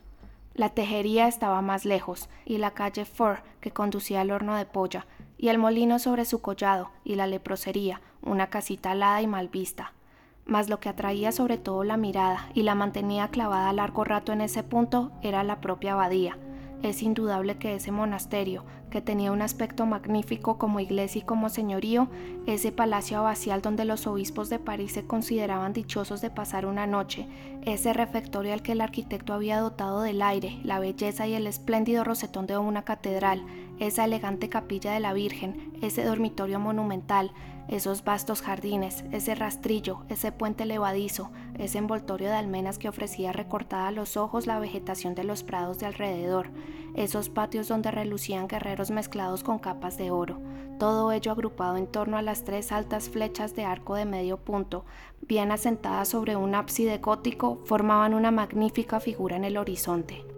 [0.55, 5.07] La tejería estaba más lejos, y la calle Fur, que conducía al horno de polla,
[5.39, 9.93] y el molino sobre su collado, y la leprosería, una casita alada y mal vista.
[10.45, 14.41] Mas lo que atraía sobre todo la mirada y la mantenía clavada largo rato en
[14.41, 16.37] ese punto era la propia abadía,
[16.83, 22.09] es indudable que ese monasterio, que tenía un aspecto magnífico como iglesia y como señorío,
[22.47, 27.27] ese palacio abacial donde los obispos de París se consideraban dichosos de pasar una noche,
[27.65, 32.05] ese refectorio al que el arquitecto había dotado del aire, la belleza y el espléndido
[32.05, 33.43] rosetón de una catedral,
[33.79, 37.33] esa elegante capilla de la Virgen, ese dormitorio monumental,
[37.69, 43.89] esos vastos jardines, ese rastrillo, ese puente levadizo, ese envoltorio de almenas que ofrecía recortada
[43.89, 46.51] a los ojos la vegetación de los prados de alrededor,
[46.95, 50.41] esos patios donde relucían guerreros mezclados con capas de oro,
[50.79, 54.85] todo ello agrupado en torno a las tres altas flechas de arco de medio punto,
[55.21, 60.32] bien asentadas sobre un ábside gótico, formaban una magnífica figura en el horizonte.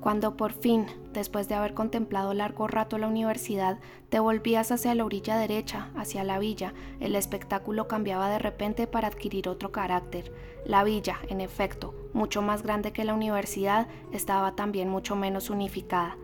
[0.00, 5.04] Cuando por fin, después de haber contemplado largo rato la universidad, te volvías hacia la
[5.04, 10.32] orilla derecha, hacia la villa, el espectáculo cambiaba de repente para adquirir otro carácter.
[10.64, 16.16] La villa, en efecto, mucho más grande que la universidad, estaba también mucho menos unificada.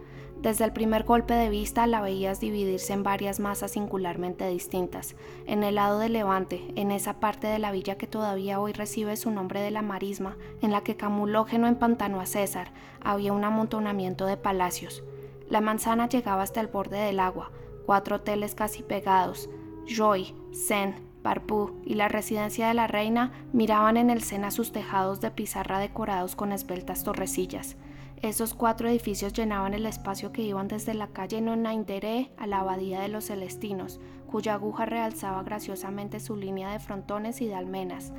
[0.46, 5.16] Desde el primer golpe de vista la veías dividirse en varias masas singularmente distintas.
[5.44, 9.16] En el lado de Levante, en esa parte de la villa que todavía hoy recibe
[9.16, 12.70] su nombre de la marisma, en la que Camulógeno empantanó a César,
[13.02, 15.02] había un amontonamiento de palacios.
[15.50, 17.50] La manzana llegaba hasta el borde del agua,
[17.84, 19.50] cuatro hoteles casi pegados.
[19.88, 25.20] Joy, Sen, Barpú y la residencia de la reina miraban en el Sena sus tejados
[25.20, 27.76] de pizarra decorados con esbeltas torrecillas.
[28.22, 33.00] Esos cuatro edificios llenaban el espacio que iban desde la calle Nonainderé a la abadía
[33.00, 38.12] de los Celestinos, cuya aguja realzaba graciosamente su línea de frontones y de almenas.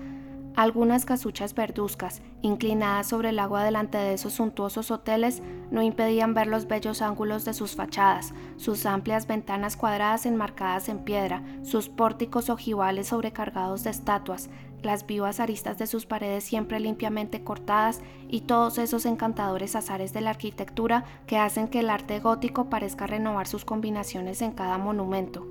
[0.55, 6.47] Algunas casuchas verduzcas, inclinadas sobre el agua delante de esos suntuosos hoteles, no impedían ver
[6.47, 12.49] los bellos ángulos de sus fachadas, sus amplias ventanas cuadradas enmarcadas en piedra, sus pórticos
[12.49, 14.49] ojivales sobrecargados de estatuas,
[14.83, 20.21] las vivas aristas de sus paredes siempre limpiamente cortadas y todos esos encantadores azares de
[20.21, 25.47] la arquitectura que hacen que el arte gótico parezca renovar sus combinaciones en cada monumento.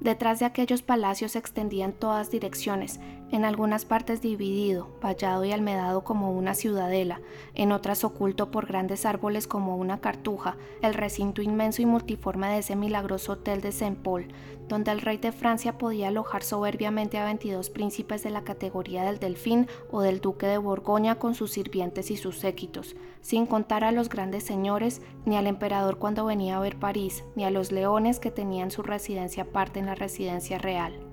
[0.00, 3.00] Detrás de aquellos palacios se extendían todas direcciones,
[3.30, 7.20] en algunas partes dividido, vallado y almedado como una ciudadela,
[7.54, 12.58] en otras oculto por grandes árboles como una cartuja, el recinto inmenso y multiforme de
[12.58, 14.28] ese milagroso hotel de Saint Paul,
[14.68, 19.18] donde el rey de Francia podía alojar soberbiamente a 22 príncipes de la categoría del
[19.18, 23.92] Delfín o del duque de Borgoña con sus sirvientes y sus séquitos, sin contar a
[23.92, 28.20] los grandes señores, ni al emperador cuando venía a ver París, ni a los leones
[28.20, 31.07] que tenían su residencia aparte en la residencia real.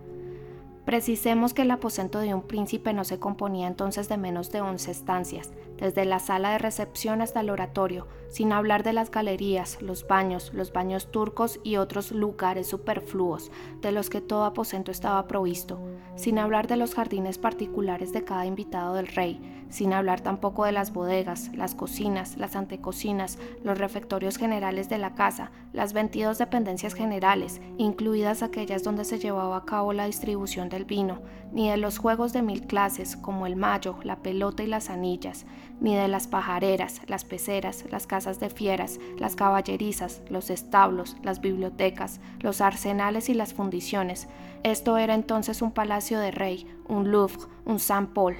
[0.86, 4.91] Precisemos que el aposento de un príncipe no se componía entonces de menos de once
[4.91, 10.06] estancias, desde la sala de recepción hasta el oratorio, sin hablar de las galerías, los
[10.06, 15.80] baños, los baños turcos y otros lugares superfluos de los que todo aposento estaba provisto,
[16.15, 20.71] sin hablar de los jardines particulares de cada invitado del rey, sin hablar tampoco de
[20.71, 26.93] las bodegas, las cocinas, las antecocinas, los refectorios generales de la casa, las 22 dependencias
[26.93, 31.97] generales, incluidas aquellas donde se llevaba a cabo la distribución del vino, ni de los
[31.97, 35.45] juegos de mil clases como el mayo, la pelota y las anillas,
[35.80, 41.41] ni de las pajareras, las peceras, las casas de fieras, las caballerizas, los establos, las
[41.41, 44.28] bibliotecas, los arsenales y las fundiciones.
[44.63, 48.36] Esto era entonces un palacio de rey, un Louvre, un Saint Paul,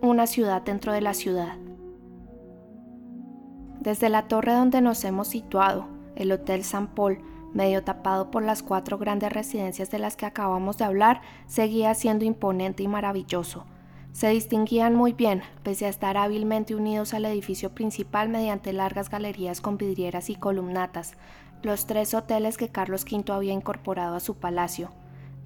[0.00, 1.56] una ciudad dentro de la ciudad.
[3.80, 7.18] Desde la torre donde nos hemos situado, el Hotel Saint Paul,
[7.52, 12.24] medio tapado por las cuatro grandes residencias de las que acabamos de hablar, seguía siendo
[12.24, 13.64] imponente y maravilloso.
[14.12, 19.60] Se distinguían muy bien, pese a estar hábilmente unidos al edificio principal mediante largas galerías
[19.60, 21.14] con vidrieras y columnatas,
[21.62, 24.90] los tres hoteles que Carlos V había incorporado a su palacio.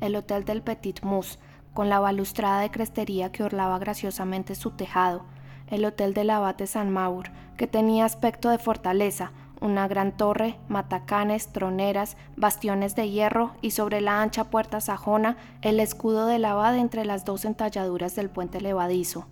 [0.00, 1.38] El Hotel del Petit Mus,
[1.74, 5.24] con la balustrada de crestería que orlaba graciosamente su tejado,
[5.68, 9.32] el Hotel del Abate San Maur, que tenía aspecto de fortaleza,
[9.62, 15.78] una gran torre, matacanes, troneras, bastiones de hierro y sobre la ancha puerta sajona el
[15.78, 19.26] escudo del abad entre las dos entalladuras del puente levadizo.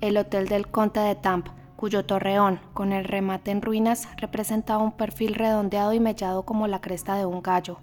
[0.00, 4.92] El hotel del conde de Tamp, cuyo torreón, con el remate en ruinas, representaba un
[4.92, 7.78] perfil redondeado y mellado como la cresta de un gallo.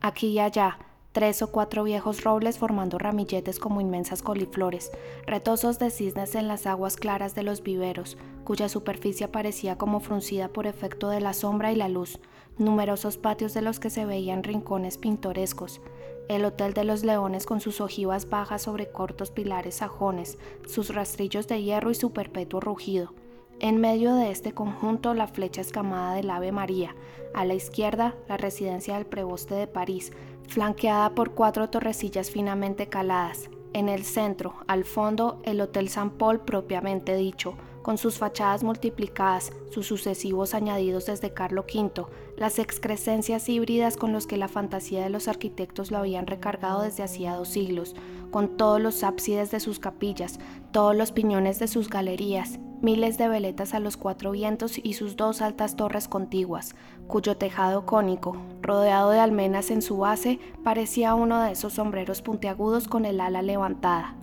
[0.00, 0.78] Aquí y allá,
[1.16, 4.90] tres o cuatro viejos robles formando ramilletes como inmensas coliflores,
[5.26, 10.48] retosos de cisnes en las aguas claras de los viveros, cuya superficie parecía como fruncida
[10.48, 12.20] por efecto de la sombra y la luz,
[12.58, 15.80] numerosos patios de los que se veían rincones pintorescos,
[16.28, 21.48] el Hotel de los Leones con sus ojivas bajas sobre cortos pilares sajones, sus rastrillos
[21.48, 23.14] de hierro y su perpetuo rugido,
[23.58, 26.94] en medio de este conjunto, la flecha escamada del Ave María.
[27.34, 30.12] A la izquierda, la residencia del preboste de París,
[30.48, 33.50] flanqueada por cuatro torrecillas finamente caladas.
[33.72, 39.52] En el centro, al fondo, el Hotel San Paul propiamente dicho, con sus fachadas multiplicadas,
[39.70, 42.06] sus sucesivos añadidos desde Carlo V,
[42.36, 47.04] las excrescencias híbridas con los que la fantasía de los arquitectos lo habían recargado desde
[47.04, 47.94] hacía dos siglos,
[48.30, 50.40] con todos los ábsides de sus capillas,
[50.72, 55.16] todos los piñones de sus galerías, miles de veletas a los cuatro vientos y sus
[55.16, 56.74] dos altas torres contiguas,
[57.06, 62.88] cuyo tejado cónico, rodeado de almenas en su base, parecía uno de esos sombreros puntiagudos
[62.88, 64.14] con el ala levantada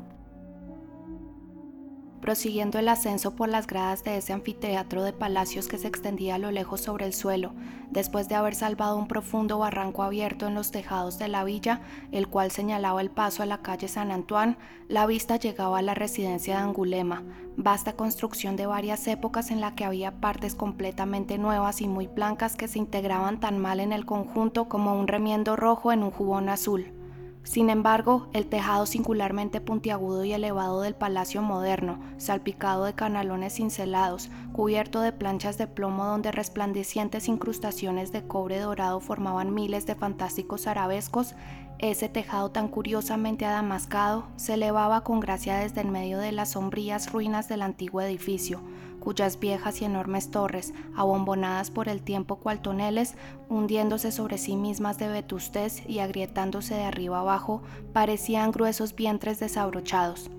[2.23, 6.38] prosiguiendo el ascenso por las gradas de ese anfiteatro de palacios que se extendía a
[6.38, 7.51] lo lejos sobre el suelo,
[7.91, 11.81] después de haber salvado un profundo barranco abierto en los tejados de la villa,
[12.13, 14.55] el cual señalaba el paso a la calle San Antoine,
[14.88, 17.23] la vista llegaba a la residencia de Angulema,
[17.57, 22.55] vasta construcción de varias épocas en la que había partes completamente nuevas y muy blancas
[22.55, 26.47] que se integraban tan mal en el conjunto como un remiendo rojo en un jubón
[26.47, 27.02] azul.
[27.43, 34.29] Sin embargo, el tejado singularmente puntiagudo y elevado del palacio moderno, salpicado de canalones cincelados,
[34.53, 40.67] cubierto de planchas de plomo donde resplandecientes incrustaciones de cobre dorado formaban miles de fantásticos
[40.67, 41.36] arabescos,
[41.79, 47.12] ese tejado tan curiosamente adamascado se elevaba con gracia desde en medio de las sombrías
[47.12, 48.62] ruinas del antiguo edificio,
[49.03, 53.15] cuyas viejas y enormes torres, abombonadas por el tiempo cual toneles,
[53.49, 57.61] hundiéndose sobre sí mismas de vetustez y agrietándose de arriba abajo,
[57.91, 60.31] parecían gruesos vientres desabrochados.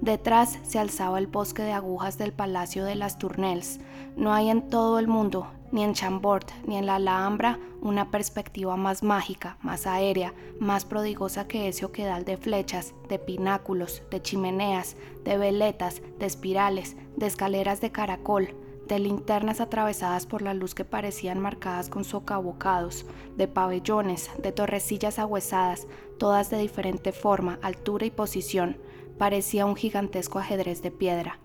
[0.00, 3.80] Detrás se alzaba el bosque de agujas del Palacio de las Tournelles.
[4.16, 8.76] No hay en todo el mundo, ni en Chambord, ni en la Alhambra, una perspectiva
[8.76, 14.96] más mágica, más aérea, más prodigosa que ese oquedal de flechas, de pináculos, de chimeneas,
[15.24, 18.54] de veletas, de espirales, de escaleras de caracol,
[18.88, 23.04] de linternas atravesadas por la luz que parecían marcadas con socavocados,
[23.36, 25.86] de pabellones, de torrecillas ahuesadas,
[26.18, 28.78] todas de diferente forma, altura y posición,
[29.18, 31.38] parecía un gigantesco ajedrez de piedra.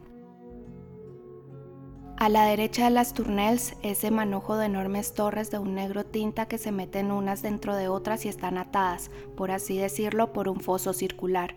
[2.22, 6.48] A la derecha de las Tournelles, ese manojo de enormes torres de un negro tinta
[6.48, 10.60] que se meten unas dentro de otras y están atadas, por así decirlo, por un
[10.60, 11.56] foso circular.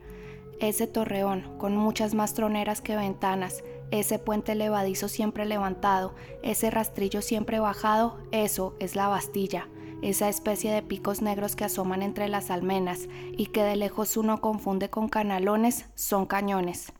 [0.60, 7.20] Ese torreón, con muchas más troneras que ventanas, ese puente levadizo siempre levantado, ese rastrillo
[7.20, 9.68] siempre bajado, eso es la Bastilla,
[10.00, 14.40] esa especie de picos negros que asoman entre las almenas y que de lejos uno
[14.40, 16.94] confunde con canalones, son cañones.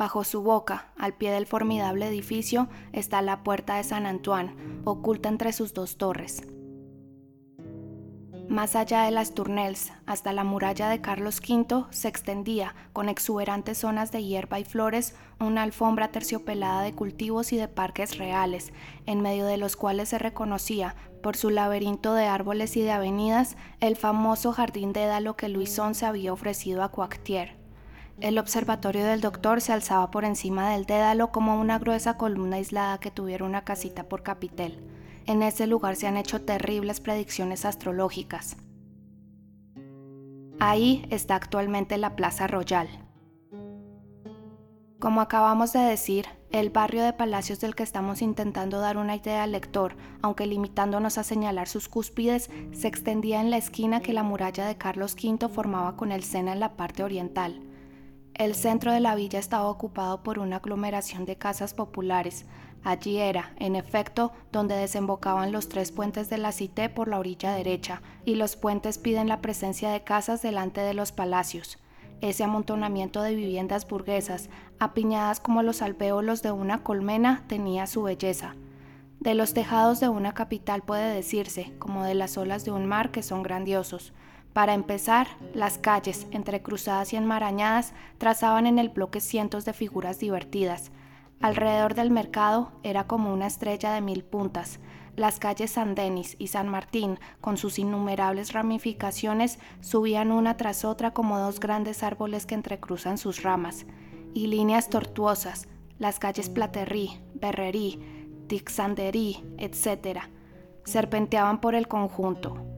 [0.00, 5.28] Bajo su boca, al pie del formidable edificio, está la puerta de San Antoine, oculta
[5.28, 6.40] entre sus dos torres.
[8.48, 13.76] Más allá de las Tournelles, hasta la muralla de Carlos V, se extendía, con exuberantes
[13.76, 18.72] zonas de hierba y flores, una alfombra terciopelada de cultivos y de parques reales,
[19.04, 23.58] en medio de los cuales se reconocía, por su laberinto de árboles y de avenidas,
[23.80, 27.59] el famoso jardín de Édalo que Luis XI había ofrecido a Coactier.
[28.20, 32.98] El observatorio del doctor se alzaba por encima del dédalo como una gruesa columna aislada
[32.98, 34.84] que tuviera una casita por capitel.
[35.24, 38.58] En ese lugar se han hecho terribles predicciones astrológicas.
[40.58, 42.88] Ahí está actualmente la Plaza Royal.
[44.98, 49.44] Como acabamos de decir, el barrio de Palacios del que estamos intentando dar una idea
[49.44, 54.24] al lector, aunque limitándonos a señalar sus cúspides, se extendía en la esquina que la
[54.24, 57.62] muralla de Carlos V formaba con el Sena en la parte oriental.
[58.40, 62.46] El centro de la villa estaba ocupado por una aglomeración de casas populares,
[62.82, 67.52] Allí era, en efecto, donde desembocaban los tres puentes de la Cité por la orilla
[67.52, 71.76] derecha, y los puentes piden la presencia de casas delante de los palacios.
[72.22, 78.54] Ese amontonamiento de viviendas burguesas, apiñadas como los alvéolos de una colmena, tenía su belleza.
[79.18, 83.10] De los tejados de una capital puede decirse, como de las olas de un mar,
[83.10, 84.14] que son grandiosos.
[84.52, 90.90] Para empezar, las calles, entrecruzadas y enmarañadas, trazaban en el bloque cientos de figuras divertidas,
[91.40, 94.78] Alrededor del mercado era como una estrella de mil puntas.
[95.16, 101.12] Las calles San Denis y San Martín, con sus innumerables ramificaciones, subían una tras otra
[101.12, 103.86] como dos grandes árboles que entrecruzan sus ramas.
[104.34, 105.66] Y líneas tortuosas,
[105.98, 107.98] las calles Platerí, Berrerí,
[108.46, 110.20] Tixanderí, etc.,
[110.84, 112.69] serpenteaban por el conjunto.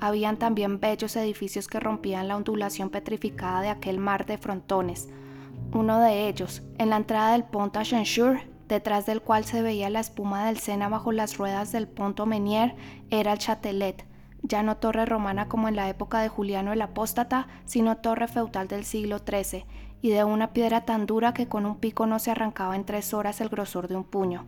[0.00, 5.08] Habían también bellos edificios que rompían la ondulación petrificada de aquel mar de frontones,
[5.72, 7.84] uno de ellos, en la entrada del Pont à
[8.66, 12.74] detrás del cual se veía la espuma del Sena bajo las ruedas del Pont Menier,
[13.10, 14.04] era el Châtelet,
[14.42, 18.68] ya no torre romana como en la época de Juliano el Apóstata, sino torre feudal
[18.68, 19.64] del siglo XIII,
[20.02, 23.12] y de una piedra tan dura que con un pico no se arrancaba en tres
[23.12, 24.46] horas el grosor de un puño.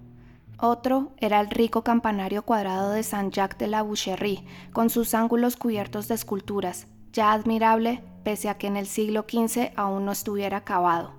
[0.65, 6.07] Otro era el rico campanario cuadrado de Saint-Jacques de la Boucherie, con sus ángulos cubiertos
[6.07, 11.15] de esculturas, ya admirable, pese a que en el siglo XV aún no estuviera acabado.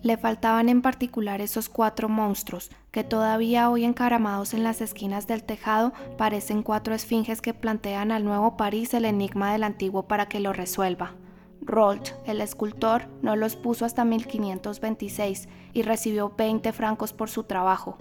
[0.00, 5.44] Le faltaban en particular esos cuatro monstruos, que todavía hoy encaramados en las esquinas del
[5.44, 10.40] tejado parecen cuatro esfinges que plantean al nuevo París el enigma del antiguo para que
[10.40, 11.12] lo resuelva.
[11.60, 17.98] Rolt, el escultor, no los puso hasta 1526 y recibió 20 francos por su trabajo.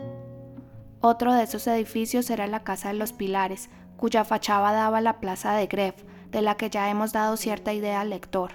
[1.08, 5.54] Otro de esos edificios era la Casa de los Pilares, cuya fachada daba la plaza
[5.54, 5.98] de Greve,
[6.32, 8.54] de la que ya hemos dado cierta idea al lector,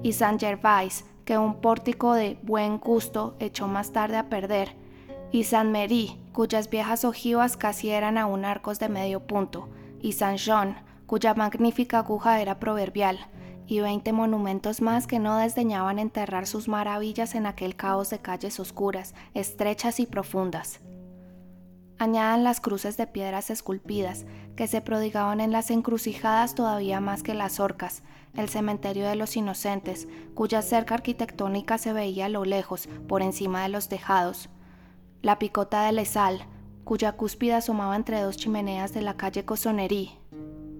[0.00, 4.76] y Saint Gervais, que un pórtico de buen gusto echó más tarde a perder,
[5.32, 9.68] y Saint Merry, cuyas viejas ojivas casi eran aún arcos de medio punto,
[10.00, 10.76] y Saint Jean,
[11.06, 13.18] cuya magnífica aguja era proverbial,
[13.66, 18.60] y veinte monumentos más que no desdeñaban enterrar sus maravillas en aquel caos de calles
[18.60, 20.78] oscuras, estrechas y profundas.
[21.98, 24.24] Añadan las cruces de piedras esculpidas,
[24.54, 28.02] que se prodigaban en las encrucijadas todavía más que las orcas,
[28.34, 33.62] el cementerio de los inocentes, cuya cerca arquitectónica se veía a lo lejos, por encima
[33.62, 34.48] de los tejados,
[35.22, 36.46] la picota de Lesal,
[36.84, 40.16] cuya cúspide asomaba entre dos chimeneas de la calle Cosonerí,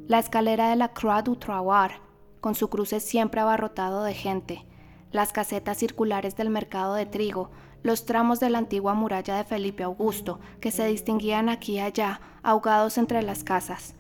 [0.07, 2.01] la escalera de la Croix du Travoir,
[2.41, 4.65] con su cruce siempre abarrotado de gente,
[5.11, 7.51] las casetas circulares del mercado de trigo,
[7.83, 12.21] los tramos de la antigua muralla de Felipe Augusto, que se distinguían aquí y allá,
[12.43, 13.95] ahogados entre las casas,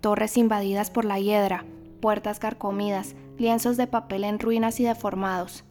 [0.00, 1.64] torres invadidas por la hiedra,
[2.00, 5.64] puertas carcomidas, lienzos de papel en ruinas y deformados,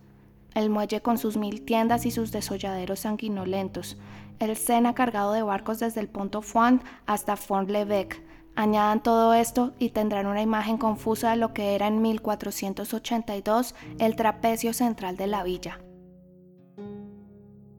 [0.55, 3.97] el muelle con sus mil tiendas y sus desolladeros sanguinolentos,
[4.39, 8.21] el Sena cargado de barcos desde el Ponto Fuan hasta Font-l'Evêque.
[8.55, 14.15] Añadan todo esto y tendrán una imagen confusa de lo que era en 1482 el
[14.15, 15.79] trapecio central de la villa.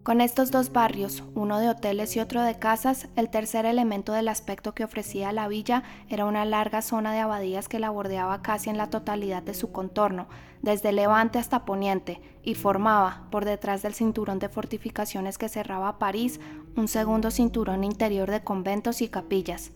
[0.05, 4.29] Con estos dos barrios, uno de hoteles y otro de casas, el tercer elemento del
[4.29, 8.69] aspecto que ofrecía la villa era una larga zona de abadías que la bordeaba casi
[8.69, 10.27] en la totalidad de su contorno,
[10.61, 16.39] desde levante hasta poniente, y formaba, por detrás del cinturón de fortificaciones que cerraba París,
[16.77, 19.71] un segundo cinturón interior de conventos y capillas.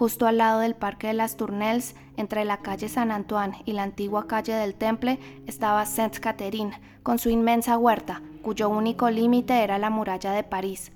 [0.00, 3.82] Justo al lado del Parque de las Tournelles, entre la calle San Antoine y la
[3.82, 6.72] antigua calle del Temple, estaba Sainte-Catherine,
[7.02, 10.90] con su inmensa huerta, cuyo único límite era la muralla de París.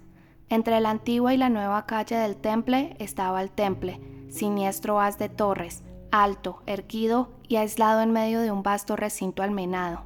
[0.48, 4.00] Entre la antigua y la nueva calle del Temple estaba el Temple,
[4.30, 10.00] siniestro haz de torres, alto, erguido y aislado en medio de un vasto recinto almenado.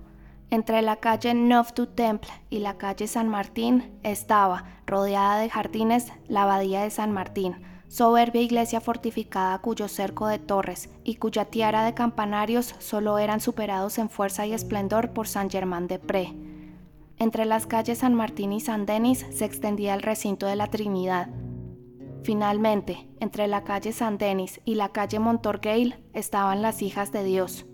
[0.51, 6.13] Entre la calle Neuf du Temple y la calle San Martín estaba, rodeada de jardines,
[6.27, 11.85] la abadía de San Martín, soberbia iglesia fortificada cuyo cerco de torres y cuya tiara
[11.85, 16.35] de campanarios solo eran superados en fuerza y esplendor por San Germán de Pré.
[17.17, 21.29] Entre las calles San Martín y San Denis se extendía el recinto de la Trinidad.
[22.23, 27.65] Finalmente, entre la calle San Denis y la calle Montorgueil estaban las hijas de Dios,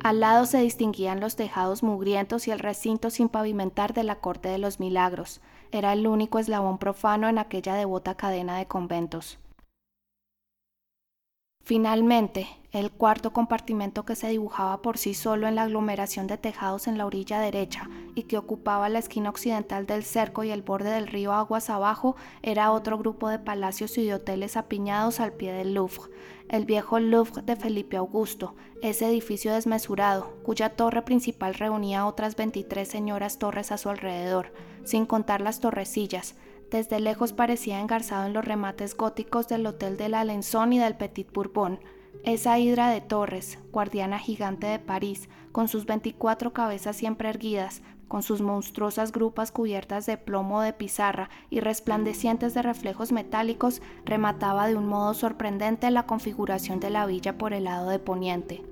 [0.00, 4.48] al lado se distinguían los tejados mugrientos y el recinto sin pavimentar de la Corte
[4.48, 5.40] de los Milagros.
[5.70, 9.38] Era el único eslabón profano en aquella devota cadena de conventos.
[11.68, 16.86] Finalmente, el cuarto compartimento que se dibujaba por sí solo en la aglomeración de tejados
[16.86, 20.88] en la orilla derecha y que ocupaba la esquina occidental del cerco y el borde
[20.88, 25.52] del río aguas abajo era otro grupo de palacios y de hoteles apiñados al pie
[25.52, 26.10] del Louvre,
[26.48, 32.88] el viejo Louvre de Felipe Augusto, ese edificio desmesurado, cuya torre principal reunía otras 23
[32.88, 34.54] señoras torres a su alrededor,
[34.88, 36.34] sin contar las torrecillas,
[36.70, 40.96] desde lejos parecía engarzado en los remates góticos del Hotel de la Alençon y del
[40.96, 41.78] Petit Bourbon.
[42.24, 48.22] Esa hidra de torres, guardiana gigante de París, con sus 24 cabezas siempre erguidas, con
[48.22, 54.76] sus monstruosas grupas cubiertas de plomo de pizarra y resplandecientes de reflejos metálicos, remataba de
[54.76, 58.62] un modo sorprendente la configuración de la villa por el lado de poniente.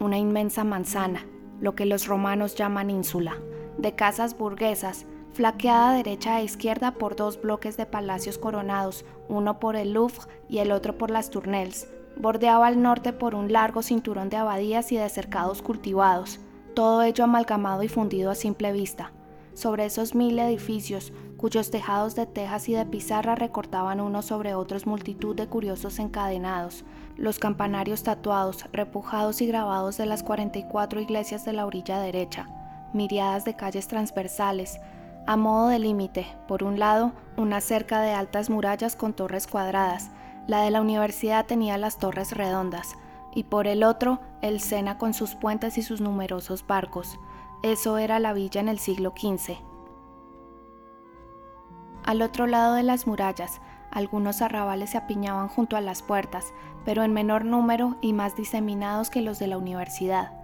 [0.00, 1.26] Una inmensa manzana,
[1.60, 3.36] lo que los romanos llaman ínsula,
[3.78, 9.76] de casas burguesas, flaqueada derecha e izquierda por dos bloques de palacios coronados, uno por
[9.76, 11.88] el Louvre y el otro por las Tournelles.
[12.16, 16.40] Bordeaba al norte por un largo cinturón de abadías y de cercados cultivados,
[16.74, 19.12] todo ello amalgamado y fundido a simple vista.
[19.52, 24.86] Sobre esos mil edificios, cuyos tejados de tejas y de pizarra recortaban unos sobre otros
[24.86, 26.84] multitud de curiosos encadenados,
[27.16, 32.48] los campanarios tatuados, repujados y grabados de las 44 iglesias de la orilla derecha,
[32.92, 34.80] miriadas de calles transversales,
[35.26, 40.10] a modo de límite, por un lado, una cerca de altas murallas con torres cuadradas,
[40.46, 42.96] la de la universidad tenía las torres redondas,
[43.34, 47.18] y por el otro, el Sena con sus puentes y sus numerosos barcos.
[47.62, 49.56] Eso era la villa en el siglo XV.
[52.04, 53.60] Al otro lado de las murallas,
[53.90, 56.52] algunos arrabales se apiñaban junto a las puertas,
[56.84, 60.35] pero en menor número y más diseminados que los de la universidad.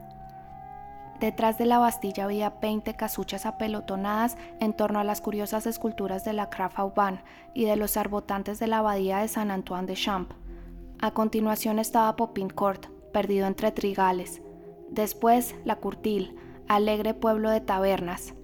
[1.22, 6.32] Detrás de la Bastilla había 20 casuchas apelotonadas en torno a las curiosas esculturas de
[6.32, 6.80] la Craft
[7.54, 10.34] y de los arbotantes de la abadía de San Antoine de Champs.
[11.00, 14.42] A continuación estaba Popincourt, perdido entre trigales.
[14.90, 16.34] Después, la Curtil,
[16.66, 18.34] alegre pueblo de tabernas.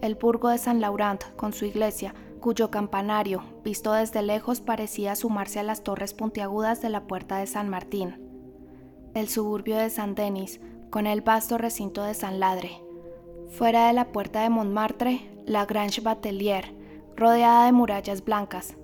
[0.00, 5.58] El burgo de San Laurent, con su iglesia, cuyo campanario, visto desde lejos, parecía sumarse
[5.58, 8.14] a las torres puntiagudas de la puerta de San Martín.
[9.12, 10.60] El suburbio de San Denis,
[10.92, 12.82] con el vasto recinto de San Ladre.
[13.50, 16.74] Fuera de la puerta de Montmartre, la Grange Batelier,
[17.16, 18.76] rodeada de murallas blancas.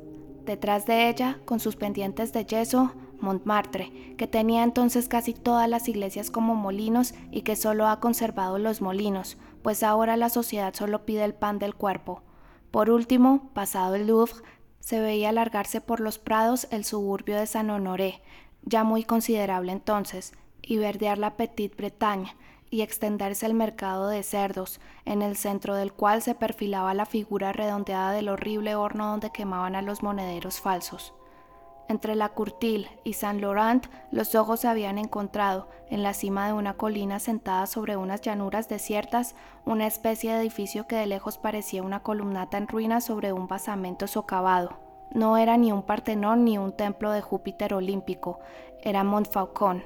[0.46, 5.86] Detrás de ella, con sus pendientes de yeso, Montmartre, que tenía entonces casi todas las
[5.86, 11.04] iglesias como molinos y que solo ha conservado los molinos, pues ahora la sociedad solo
[11.04, 12.22] pide el pan del cuerpo.
[12.70, 14.32] Por último, pasado el Louvre,
[14.80, 18.22] se veía alargarse por los prados el suburbio de San Honoré,
[18.62, 20.32] ya muy considerable entonces,
[20.68, 22.36] y verdear la Petite Bretagne
[22.70, 27.52] y extenderse el mercado de cerdos, en el centro del cual se perfilaba la figura
[27.52, 31.14] redondeada del horrible horno donde quemaban a los monederos falsos.
[31.88, 36.74] Entre la Curtil y Saint Laurent los ojos habían encontrado, en la cima de una
[36.74, 42.02] colina sentada sobre unas llanuras desiertas, una especie de edificio que de lejos parecía una
[42.02, 44.76] columnata en ruinas sobre un basamento socavado.
[45.14, 48.38] No era ni un Partenón ni un templo de Júpiter olímpico,
[48.82, 49.82] era Montfaucon,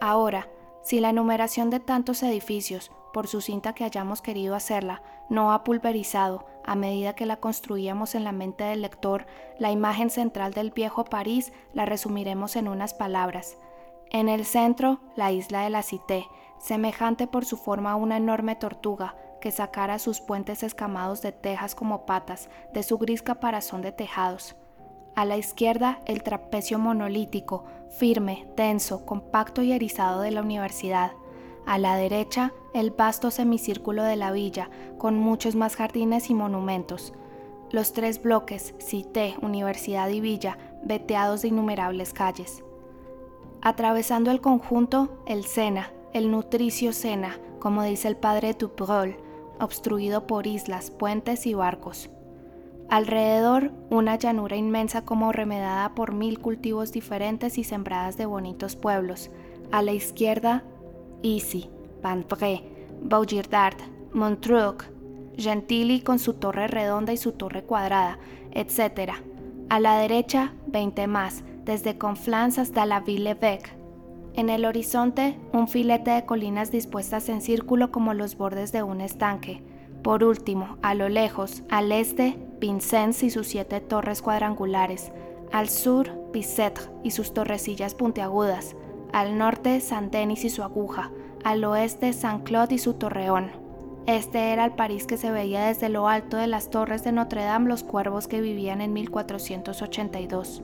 [0.00, 0.48] Ahora,
[0.82, 5.64] si la enumeración de tantos edificios, por su cinta que hayamos querido hacerla, no ha
[5.64, 9.26] pulverizado, a medida que la construíamos en la mente del lector,
[9.58, 13.56] la imagen central del viejo París la resumiremos en unas palabras.
[14.10, 16.26] En el centro, la isla de la Cité,
[16.58, 21.74] semejante por su forma a una enorme tortuga, que sacara sus puentes escamados de tejas
[21.74, 24.56] como patas de su gris caparazón de tejados.
[25.16, 31.12] A la izquierda, el trapecio monolítico, firme, denso, compacto y erizado de la universidad.
[31.64, 37.14] A la derecha, el vasto semicírculo de la villa, con muchos más jardines y monumentos.
[37.70, 42.62] Los tres bloques, Cité, Universidad y Villa, veteados de innumerables calles.
[43.62, 49.16] Atravesando el conjunto, el Sena, el nutricio Sena, como dice el padre Tuprol,
[49.60, 52.10] obstruido por islas, puentes y barcos.
[52.88, 59.30] Alrededor, una llanura inmensa como remedada por mil cultivos diferentes y sembradas de bonitos pueblos.
[59.72, 60.62] A la izquierda,
[61.22, 61.68] Issy,
[62.00, 62.62] Panpré,
[63.02, 63.76] Baugirdard,
[64.12, 64.84] Montreuc,
[65.36, 68.18] Gentilly con su torre redonda y su torre cuadrada,
[68.52, 69.14] etc.
[69.68, 73.76] A la derecha, 20 más, desde Conflans hasta la Ville-l'Évêque.
[74.34, 79.00] En el horizonte, un filete de colinas dispuestas en círculo como los bordes de un
[79.00, 79.62] estanque.
[80.02, 85.12] Por último, a lo lejos, al este, Vincennes y sus siete torres cuadrangulares.
[85.52, 88.76] Al sur, Bicetre y sus torrecillas puntiagudas.
[89.12, 91.10] Al norte, Saint-Denis y su aguja.
[91.44, 93.50] Al oeste, Saint-Claude y su torreón.
[94.06, 97.42] Este era el París que se veía desde lo alto de las torres de Notre
[97.42, 100.62] Dame los cuervos que vivían en 1482.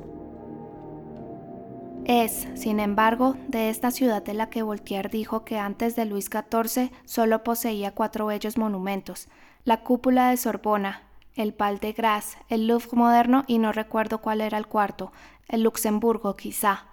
[2.05, 6.27] Es, sin embargo, de esta ciudad de la que Voltaire dijo que antes de Luis
[6.27, 9.29] XIV solo poseía cuatro bellos monumentos,
[9.65, 11.03] la cúpula de Sorbona,
[11.35, 15.13] el Pal de Grasse, el Louvre moderno y no recuerdo cuál era el cuarto,
[15.49, 16.87] el Luxemburgo quizá.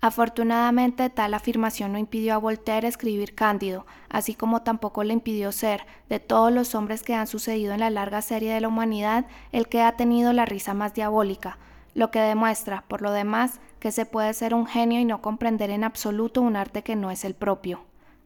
[0.00, 5.86] Afortunadamente tal afirmación no impidió a Voltaire escribir Cándido, así como tampoco le impidió ser,
[6.08, 9.68] de todos los hombres que han sucedido en la larga serie de la humanidad, el
[9.68, 11.58] que ha tenido la risa más diabólica,
[11.94, 15.70] lo que demuestra, por lo demás, que se puede ser un genio y no comprender
[15.70, 17.84] en absoluto un arte que no es el propio.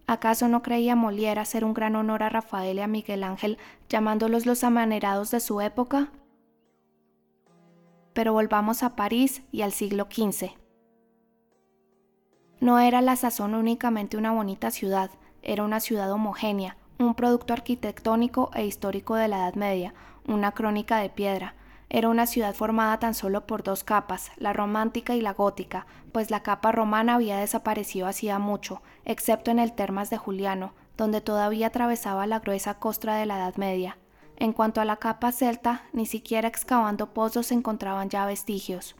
[0.08, 4.46] ¿Acaso no creía Molière hacer un gran honor a Rafael y a Miguel Ángel llamándolos
[4.46, 6.12] los amanerados de su época?
[8.12, 10.50] Pero volvamos a París y al siglo XV.
[12.60, 15.10] No era la sazón únicamente una bonita ciudad,
[15.42, 19.92] era una ciudad homogénea, un producto arquitectónico e histórico de la Edad Media,
[20.26, 21.54] una crónica de piedra,
[21.88, 26.30] era una ciudad formada tan solo por dos capas, la romántica y la gótica, pues
[26.30, 31.68] la capa romana había desaparecido hacía mucho, excepto en el Termas de Juliano, donde todavía
[31.68, 33.98] atravesaba la gruesa costra de la Edad Media.
[34.36, 38.96] En cuanto a la capa celta, ni siquiera excavando pozos se encontraban ya vestigios.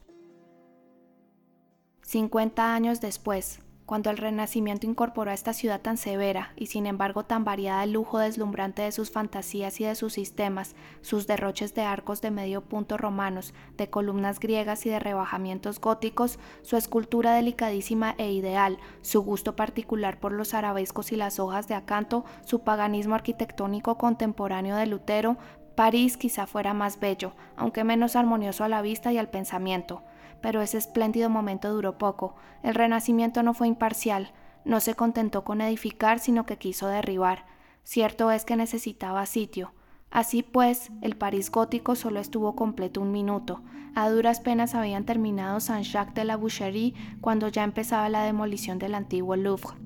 [2.02, 7.24] Cincuenta años después, cuando el Renacimiento incorporó a esta ciudad tan severa y sin embargo
[7.24, 11.82] tan variada el lujo deslumbrante de sus fantasías y de sus sistemas, sus derroches de
[11.82, 18.16] arcos de medio punto romanos, de columnas griegas y de rebajamientos góticos, su escultura delicadísima
[18.18, 23.14] e ideal, su gusto particular por los arabescos y las hojas de acanto, su paganismo
[23.14, 25.36] arquitectónico contemporáneo de Lutero,
[25.76, 30.02] París quizá fuera más bello, aunque menos armonioso a la vista y al pensamiento
[30.40, 32.36] pero ese espléndido momento duró poco.
[32.62, 34.32] El renacimiento no fue imparcial,
[34.64, 37.46] no se contentó con edificar, sino que quiso derribar.
[37.84, 39.72] Cierto es que necesitaba sitio.
[40.10, 43.62] Así pues, el París gótico solo estuvo completo un minuto.
[43.94, 48.94] A duras penas habían terminado Saint-Jacques de la Boucherie cuando ya empezaba la demolición del
[48.94, 49.76] antiguo Louvre.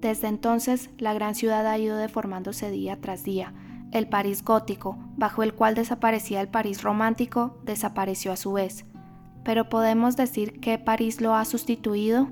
[0.00, 3.52] Desde entonces, la gran ciudad ha ido deformándose día tras día
[3.92, 8.84] el París gótico, bajo el cual desaparecía el París romántico, desapareció a su vez.
[9.44, 12.28] Pero podemos decir que París lo ha sustituido.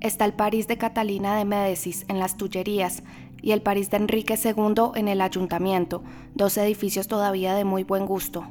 [0.00, 3.02] Está el París de Catalina de Médicis en las Tullerías
[3.40, 6.02] y el París de Enrique II en el Ayuntamiento,
[6.34, 8.46] dos edificios todavía de muy buen gusto.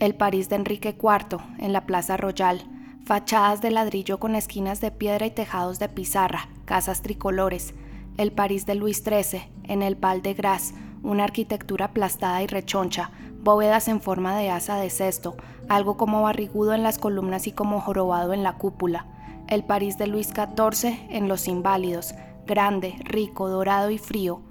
[0.00, 2.60] El París de Enrique IV en la Plaza Royal,
[3.04, 7.74] fachadas de ladrillo con esquinas de piedra y tejados de pizarra, casas tricolores,
[8.16, 13.10] el París de Luis XIII, en el Val de Grasse, una arquitectura aplastada y rechoncha,
[13.42, 15.36] bóvedas en forma de asa de cesto,
[15.68, 19.06] algo como barrigudo en las columnas y como jorobado en la cúpula.
[19.48, 22.14] El París de Luis XIV en Los Inválidos,
[22.46, 24.42] grande, rico, dorado y frío.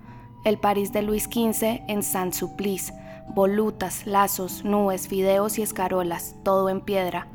[0.43, 2.93] El París de Luis XV en Saint-Sulpice,
[3.33, 7.27] volutas, lazos, nubes, fideos y escarolas, todo en piedra.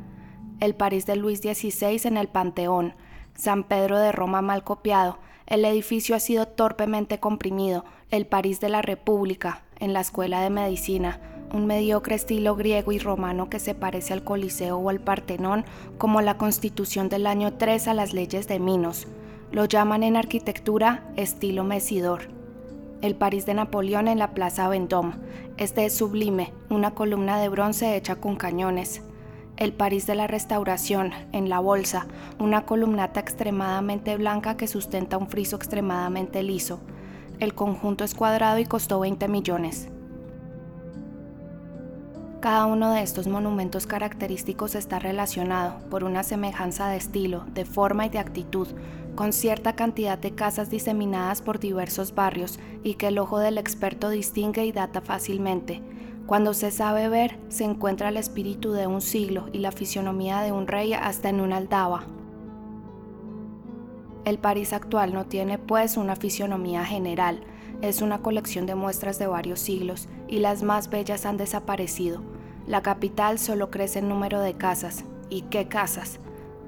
[0.59, 2.93] El París de Luis XVI en el Panteón,
[3.35, 8.69] San Pedro de Roma mal copiado, el edificio ha sido torpemente comprimido, el París de
[8.69, 11.21] la República, en la Escuela de Medicina,
[11.53, 15.63] un mediocre estilo griego y romano que se parece al Coliseo o al Partenón,
[15.97, 19.07] como la Constitución del año 3 a las leyes de Minos.
[19.51, 22.27] Lo llaman en arquitectura estilo Mesidor.
[23.01, 25.13] El París de Napoleón en la Plaza Vendôme.
[25.55, 29.01] Este es sublime, una columna de bronce hecha con cañones
[29.57, 32.05] el París de la Restauración, en la bolsa,
[32.39, 36.79] una columnata extremadamente blanca que sustenta un friso extremadamente liso.
[37.39, 39.89] El conjunto es cuadrado y costó 20 millones.
[42.39, 48.05] Cada uno de estos monumentos característicos está relacionado, por una semejanza de estilo, de forma
[48.05, 48.67] y de actitud,
[49.15, 54.11] con cierta cantidad de casas diseminadas por diversos barrios y que el ojo del experto
[54.11, 55.81] distingue y data fácilmente.
[56.27, 60.51] Cuando se sabe ver, se encuentra el espíritu de un siglo y la fisionomía de
[60.51, 62.03] un rey hasta en una aldaba.
[64.25, 67.45] El París actual no tiene pues una fisionomía general,
[67.81, 72.21] es una colección de muestras de varios siglos y las más bellas han desaparecido.
[72.67, 75.05] La capital solo crece en número de casas.
[75.29, 76.19] ¿Y qué casas?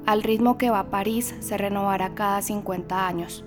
[0.06, 3.44] Al ritmo que va París se renovará cada 50 años.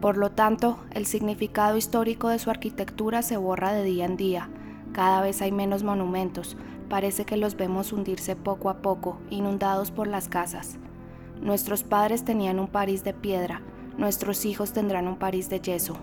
[0.00, 4.48] Por lo tanto, el significado histórico de su arquitectura se borra de día en día.
[4.92, 6.56] Cada vez hay menos monumentos,
[6.88, 10.78] parece que los vemos hundirse poco a poco, inundados por las casas.
[11.40, 13.62] Nuestros padres tenían un París de piedra,
[13.96, 15.96] nuestros hijos tendrán un París de yeso.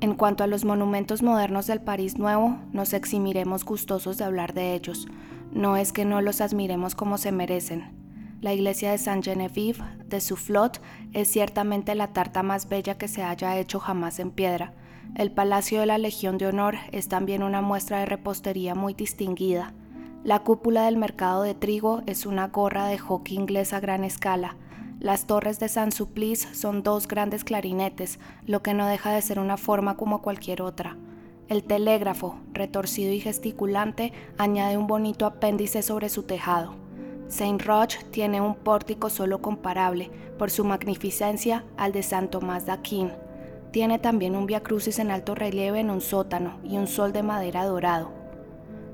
[0.00, 4.74] En cuanto a los monumentos modernos del París Nuevo, nos eximiremos gustosos de hablar de
[4.74, 5.06] ellos.
[5.52, 8.00] No es que no los admiremos como se merecen.
[8.40, 10.80] La iglesia de Saint-Geneviève de Soufflot
[11.12, 14.72] es ciertamente la tarta más bella que se haya hecho jamás en piedra.
[15.16, 19.74] El Palacio de la Legión de Honor es también una muestra de repostería muy distinguida.
[20.22, 24.56] La cúpula del mercado de trigo es una gorra de hockey inglés a gran escala.
[25.00, 29.40] Las torres de San Suplice son dos grandes clarinetes, lo que no deja de ser
[29.40, 30.96] una forma como cualquier otra.
[31.48, 36.76] El telégrafo, retorcido y gesticulante, añade un bonito apéndice sobre su tejado.
[37.28, 42.72] Saint Roch tiene un pórtico solo comparable, por su magnificencia, al de San Tomás de
[42.72, 43.10] Aquin.
[43.70, 47.22] Tiene también un Via Crucis en alto relieve en un sótano y un sol de
[47.22, 48.10] madera dorado.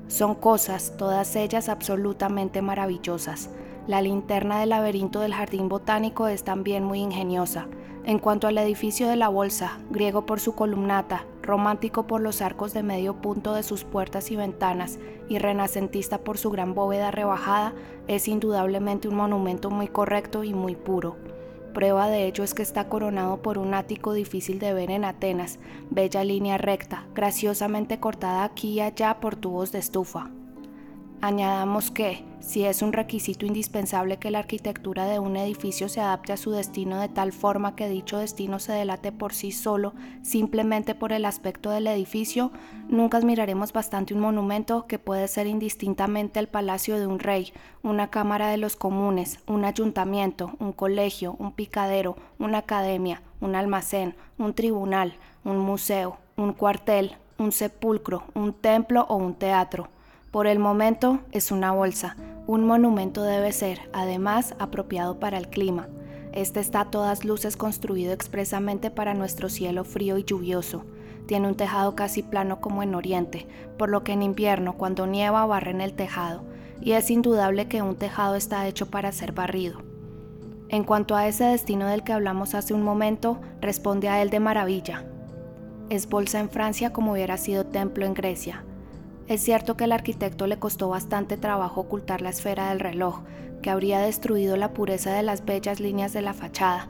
[0.07, 3.49] Son cosas, todas ellas absolutamente maravillosas.
[3.87, 7.67] La linterna del laberinto del jardín botánico es también muy ingeniosa.
[8.05, 12.73] En cuanto al edificio de la Bolsa, griego por su columnata, romántico por los arcos
[12.73, 17.73] de medio punto de sus puertas y ventanas y renacentista por su gran bóveda rebajada,
[18.07, 21.15] es indudablemente un monumento muy correcto y muy puro.
[21.73, 25.59] Prueba de ello es que está coronado por un ático difícil de ver en Atenas,
[25.89, 30.31] bella línea recta, graciosamente cortada aquí y allá por tubos de estufa.
[31.19, 36.31] Añadamos que, si es un requisito indispensable que la arquitectura de un edificio se adapte
[36.31, 40.93] a su destino de tal forma que dicho destino se delate por sí solo, simplemente
[40.93, 42.51] por el aspecto del edificio,
[42.87, 47.51] nunca admiraremos bastante un monumento que puede ser indistintamente el palacio de un rey,
[47.81, 54.15] una cámara de los comunes, un ayuntamiento, un colegio, un picadero, una academia, un almacén,
[54.37, 59.89] un tribunal, un museo, un cuartel, un sepulcro, un templo o un teatro.
[60.31, 62.17] Por el momento es una bolsa.
[62.47, 65.87] Un monumento debe ser, además, apropiado para el clima.
[66.33, 70.83] Este está a todas luces construido expresamente para nuestro cielo frío y lluvioso.
[71.27, 73.47] Tiene un tejado casi plano como en Oriente,
[73.77, 76.43] por lo que en invierno, cuando nieva, barren el tejado,
[76.81, 79.81] y es indudable que un tejado está hecho para ser barrido.
[80.67, 84.41] En cuanto a ese destino del que hablamos hace un momento, responde a él de
[84.41, 85.05] maravilla.
[85.89, 88.63] Es bolsa en Francia como hubiera sido templo en Grecia,
[89.27, 93.21] es cierto que al arquitecto le costó bastante trabajo ocultar la esfera del reloj,
[93.61, 96.87] que habría destruido la pureza de las bellas líneas de la fachada.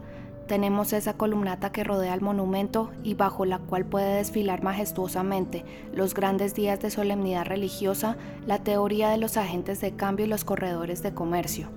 [0.48, 6.14] Tenemos esa columnata que rodea el monumento y bajo la cual puede desfilar majestuosamente los
[6.14, 11.04] grandes días de solemnidad religiosa la teoría de los agentes de cambio y los corredores
[11.04, 11.70] de comercio.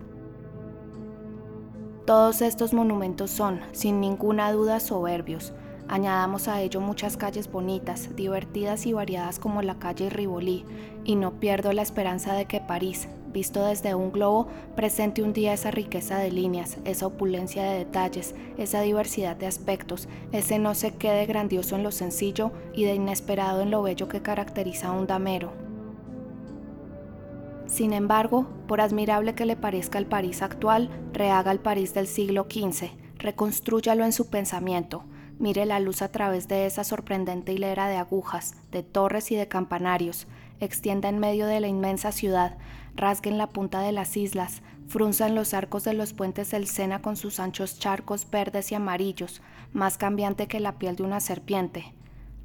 [2.05, 5.53] Todos estos monumentos son, sin ninguna duda, soberbios,
[5.93, 10.65] Añadamos a ello muchas calles bonitas, divertidas y variadas como la calle Rivoli,
[11.05, 15.53] y no pierdo la esperanza de que París, visto desde un globo, presente un día
[15.53, 20.95] esa riqueza de líneas, esa opulencia de detalles, esa diversidad de aspectos, ese no se
[20.95, 25.09] quede grandioso en lo sencillo y de inesperado en lo bello que caracteriza a un
[25.09, 25.51] damero.
[27.67, 32.47] Sin embargo, por admirable que le parezca el París actual, rehaga el París del siglo
[32.49, 35.03] XV, reconstrúyalo en su pensamiento,
[35.41, 39.49] Mire la luz a través de esa sorprendente hilera de agujas, de torres y de
[39.49, 40.27] campanarios,
[40.61, 42.59] extienda en medio de la inmensa ciudad,
[42.95, 47.17] rasguen la punta de las islas, frunzan los arcos de los puentes del Sena con
[47.17, 49.41] sus anchos charcos verdes y amarillos,
[49.73, 51.95] más cambiante que la piel de una serpiente.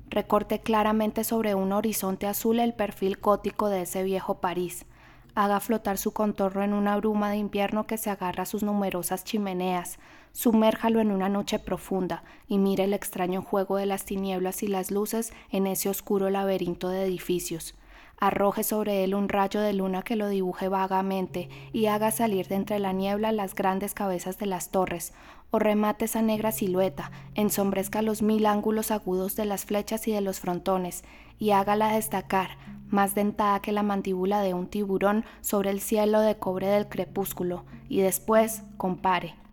[0.09, 4.85] Recorte claramente sobre un horizonte azul el perfil gótico de ese viejo París.
[5.33, 9.25] Haga flotar su contorno en una bruma de invierno que se agarra a sus numerosas
[9.25, 9.99] chimeneas,
[10.36, 14.91] Sumérjalo en una noche profunda y mire el extraño juego de las tinieblas y las
[14.91, 17.73] luces en ese oscuro laberinto de edificios.
[18.19, 22.55] Arroje sobre él un rayo de luna que lo dibuje vagamente y haga salir de
[22.55, 25.13] entre la niebla las grandes cabezas de las torres,
[25.51, 30.19] o remate esa negra silueta, ensombrezca los mil ángulos agudos de las flechas y de
[30.19, 31.05] los frontones,
[31.39, 32.57] y hágala destacar,
[32.89, 37.63] más dentada que la mandíbula de un tiburón sobre el cielo de cobre del crepúsculo,
[37.88, 39.44] y después compare.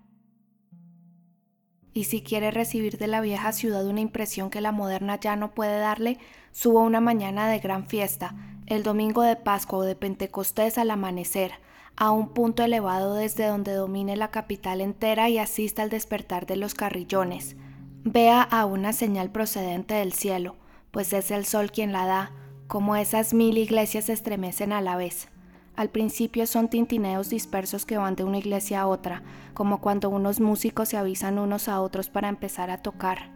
[1.94, 5.54] Y si quiere recibir de la vieja ciudad una impresión que la moderna ya no
[5.54, 6.18] puede darle,
[6.50, 8.34] suba una mañana de gran fiesta,
[8.66, 11.52] el domingo de Pascua o de Pentecostés al amanecer,
[11.96, 16.56] a un punto elevado desde donde domine la capital entera y asista al despertar de
[16.56, 17.56] los carrillones.
[18.04, 20.56] Vea a una señal procedente del cielo,
[20.90, 22.32] pues es el sol quien la da,
[22.66, 25.28] como esas mil iglesias estremecen a la vez.
[25.74, 29.22] Al principio son tintineos dispersos que van de una iglesia a otra,
[29.54, 33.30] como cuando unos músicos se avisan unos a otros para empezar a tocar.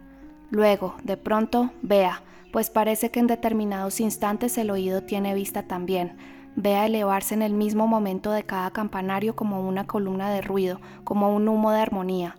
[0.51, 2.21] Luego, de pronto, vea,
[2.53, 6.15] pues parece que en determinados instantes el oído tiene vista también.
[6.55, 11.35] Vea elevarse en el mismo momento de cada campanario como una columna de ruido, como
[11.35, 12.37] un humo de armonía.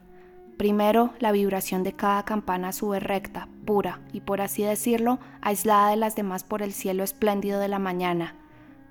[0.57, 5.97] Primero, la vibración de cada campana sube recta, pura y, por así decirlo, aislada de
[5.97, 8.35] las demás por el cielo espléndido de la mañana.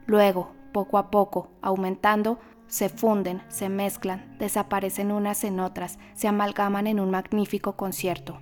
[0.06, 6.86] Luego, poco a poco, aumentando, se funden, se mezclan, desaparecen unas en otras, se amalgaman
[6.86, 8.40] en un magnífico concierto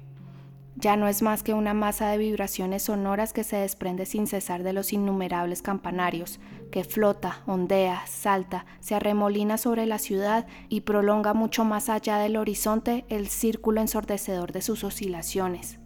[0.75, 4.61] ya no es más que una masa de vibraciones sonoras que se desprende sin cesar
[4.61, 11.33] de los innumerables campanarios, que flota, ondea, salta, se arremolina sobre la ciudad y prolonga
[11.33, 15.79] mucho más allá del horizonte el círculo ensordecedor de sus oscilaciones.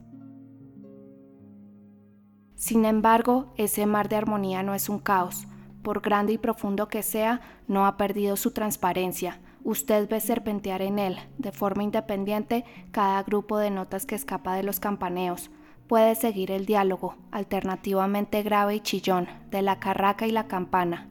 [2.56, 5.48] Sin embargo, ese mar de armonía no es un caos.
[5.90, 11.00] Por grande y profundo que sea, no ha perdido su transparencia, Usted ve serpentear en
[11.00, 15.50] él, de forma independiente, cada grupo de notas que escapa de los campaneos.
[15.88, 21.10] Puede seguir el diálogo, alternativamente grave y chillón, de la carraca y la campana.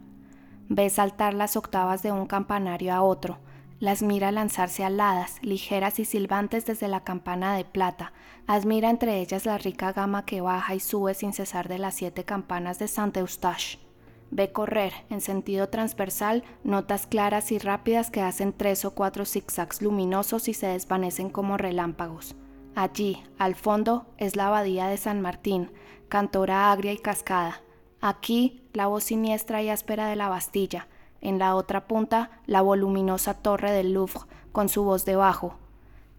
[0.68, 3.38] Ve saltar las octavas de un campanario a otro,
[3.80, 8.12] las mira lanzarse aladas, ligeras y silbantes desde la campana de plata,
[8.46, 12.22] admira entre ellas la rica gama que baja y sube sin cesar de las siete
[12.22, 13.87] campanas de Saint Eustache.
[14.30, 19.80] Ve correr en sentido transversal notas claras y rápidas que hacen tres o cuatro zigzags
[19.80, 22.36] luminosos y se desvanecen como relámpagos.
[22.74, 25.72] Allí, al fondo, es la abadía de San Martín,
[26.08, 27.62] cantora agria y cascada.
[28.00, 30.86] Aquí, la voz siniestra y áspera de la Bastilla.
[31.20, 34.20] En la otra punta, la voluminosa torre del Louvre,
[34.52, 35.58] con su voz debajo,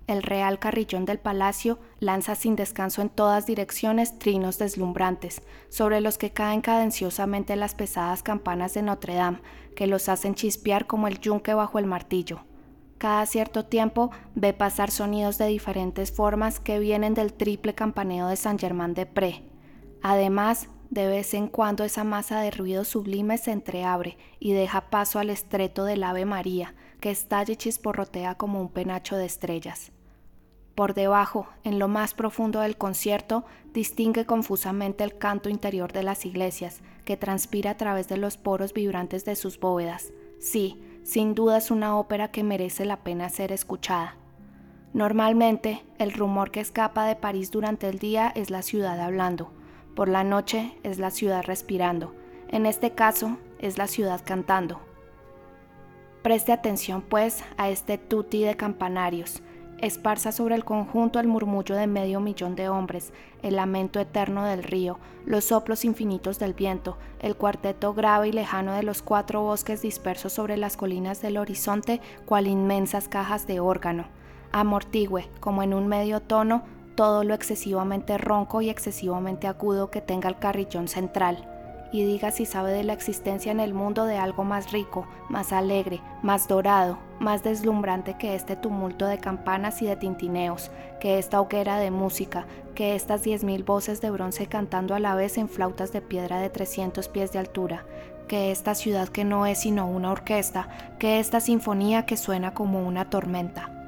[0.09, 6.17] el real carrillón del palacio lanza sin descanso en todas direcciones trinos deslumbrantes, sobre los
[6.17, 9.41] que caen cadenciosamente las pesadas campanas de Notre Dame,
[9.75, 12.39] que los hacen chispear como el yunque bajo el martillo.
[12.97, 18.35] Cada cierto tiempo ve pasar sonidos de diferentes formas que vienen del triple campaneo de
[18.35, 19.43] San Germán de Pré.
[20.01, 25.19] Además, de vez en cuando esa masa de ruido sublime se entreabre y deja paso
[25.19, 29.91] al estreto del Ave María, que estalla y chisporrotea como un penacho de estrellas.
[30.79, 36.25] Por debajo, en lo más profundo del concierto, distingue confusamente el canto interior de las
[36.25, 40.13] iglesias, que transpira a través de los poros vibrantes de sus bóvedas.
[40.39, 44.15] Sí, sin duda es una ópera que merece la pena ser escuchada.
[44.93, 49.51] Normalmente, el rumor que escapa de París durante el día es la ciudad hablando,
[49.97, 52.15] por la noche es la ciudad respirando,
[52.47, 54.79] en este caso es la ciudad cantando.
[56.21, 59.41] Preste atención pues a este tutti de campanarios,
[59.81, 64.63] esparza sobre el conjunto el murmullo de medio millón de hombres, el lamento eterno del
[64.63, 69.81] río, los soplos infinitos del viento, el cuarteto grave y lejano de los cuatro bosques
[69.81, 74.05] dispersos sobre las colinas del horizonte, cual inmensas cajas de órgano.
[74.51, 76.63] Amortigüe, como en un medio tono,
[76.95, 81.47] todo lo excesivamente ronco y excesivamente agudo que tenga el carrillón central
[81.91, 85.53] y diga si sabe de la existencia en el mundo de algo más rico, más
[85.53, 91.41] alegre, más dorado, más deslumbrante que este tumulto de campanas y de tintineos, que esta
[91.41, 95.49] hoguera de música, que estas diez mil voces de bronce cantando a la vez en
[95.49, 97.85] flautas de piedra de 300 pies de altura,
[98.27, 100.69] que esta ciudad que no es sino una orquesta,
[100.99, 103.78] que esta sinfonía que suena como una tormenta.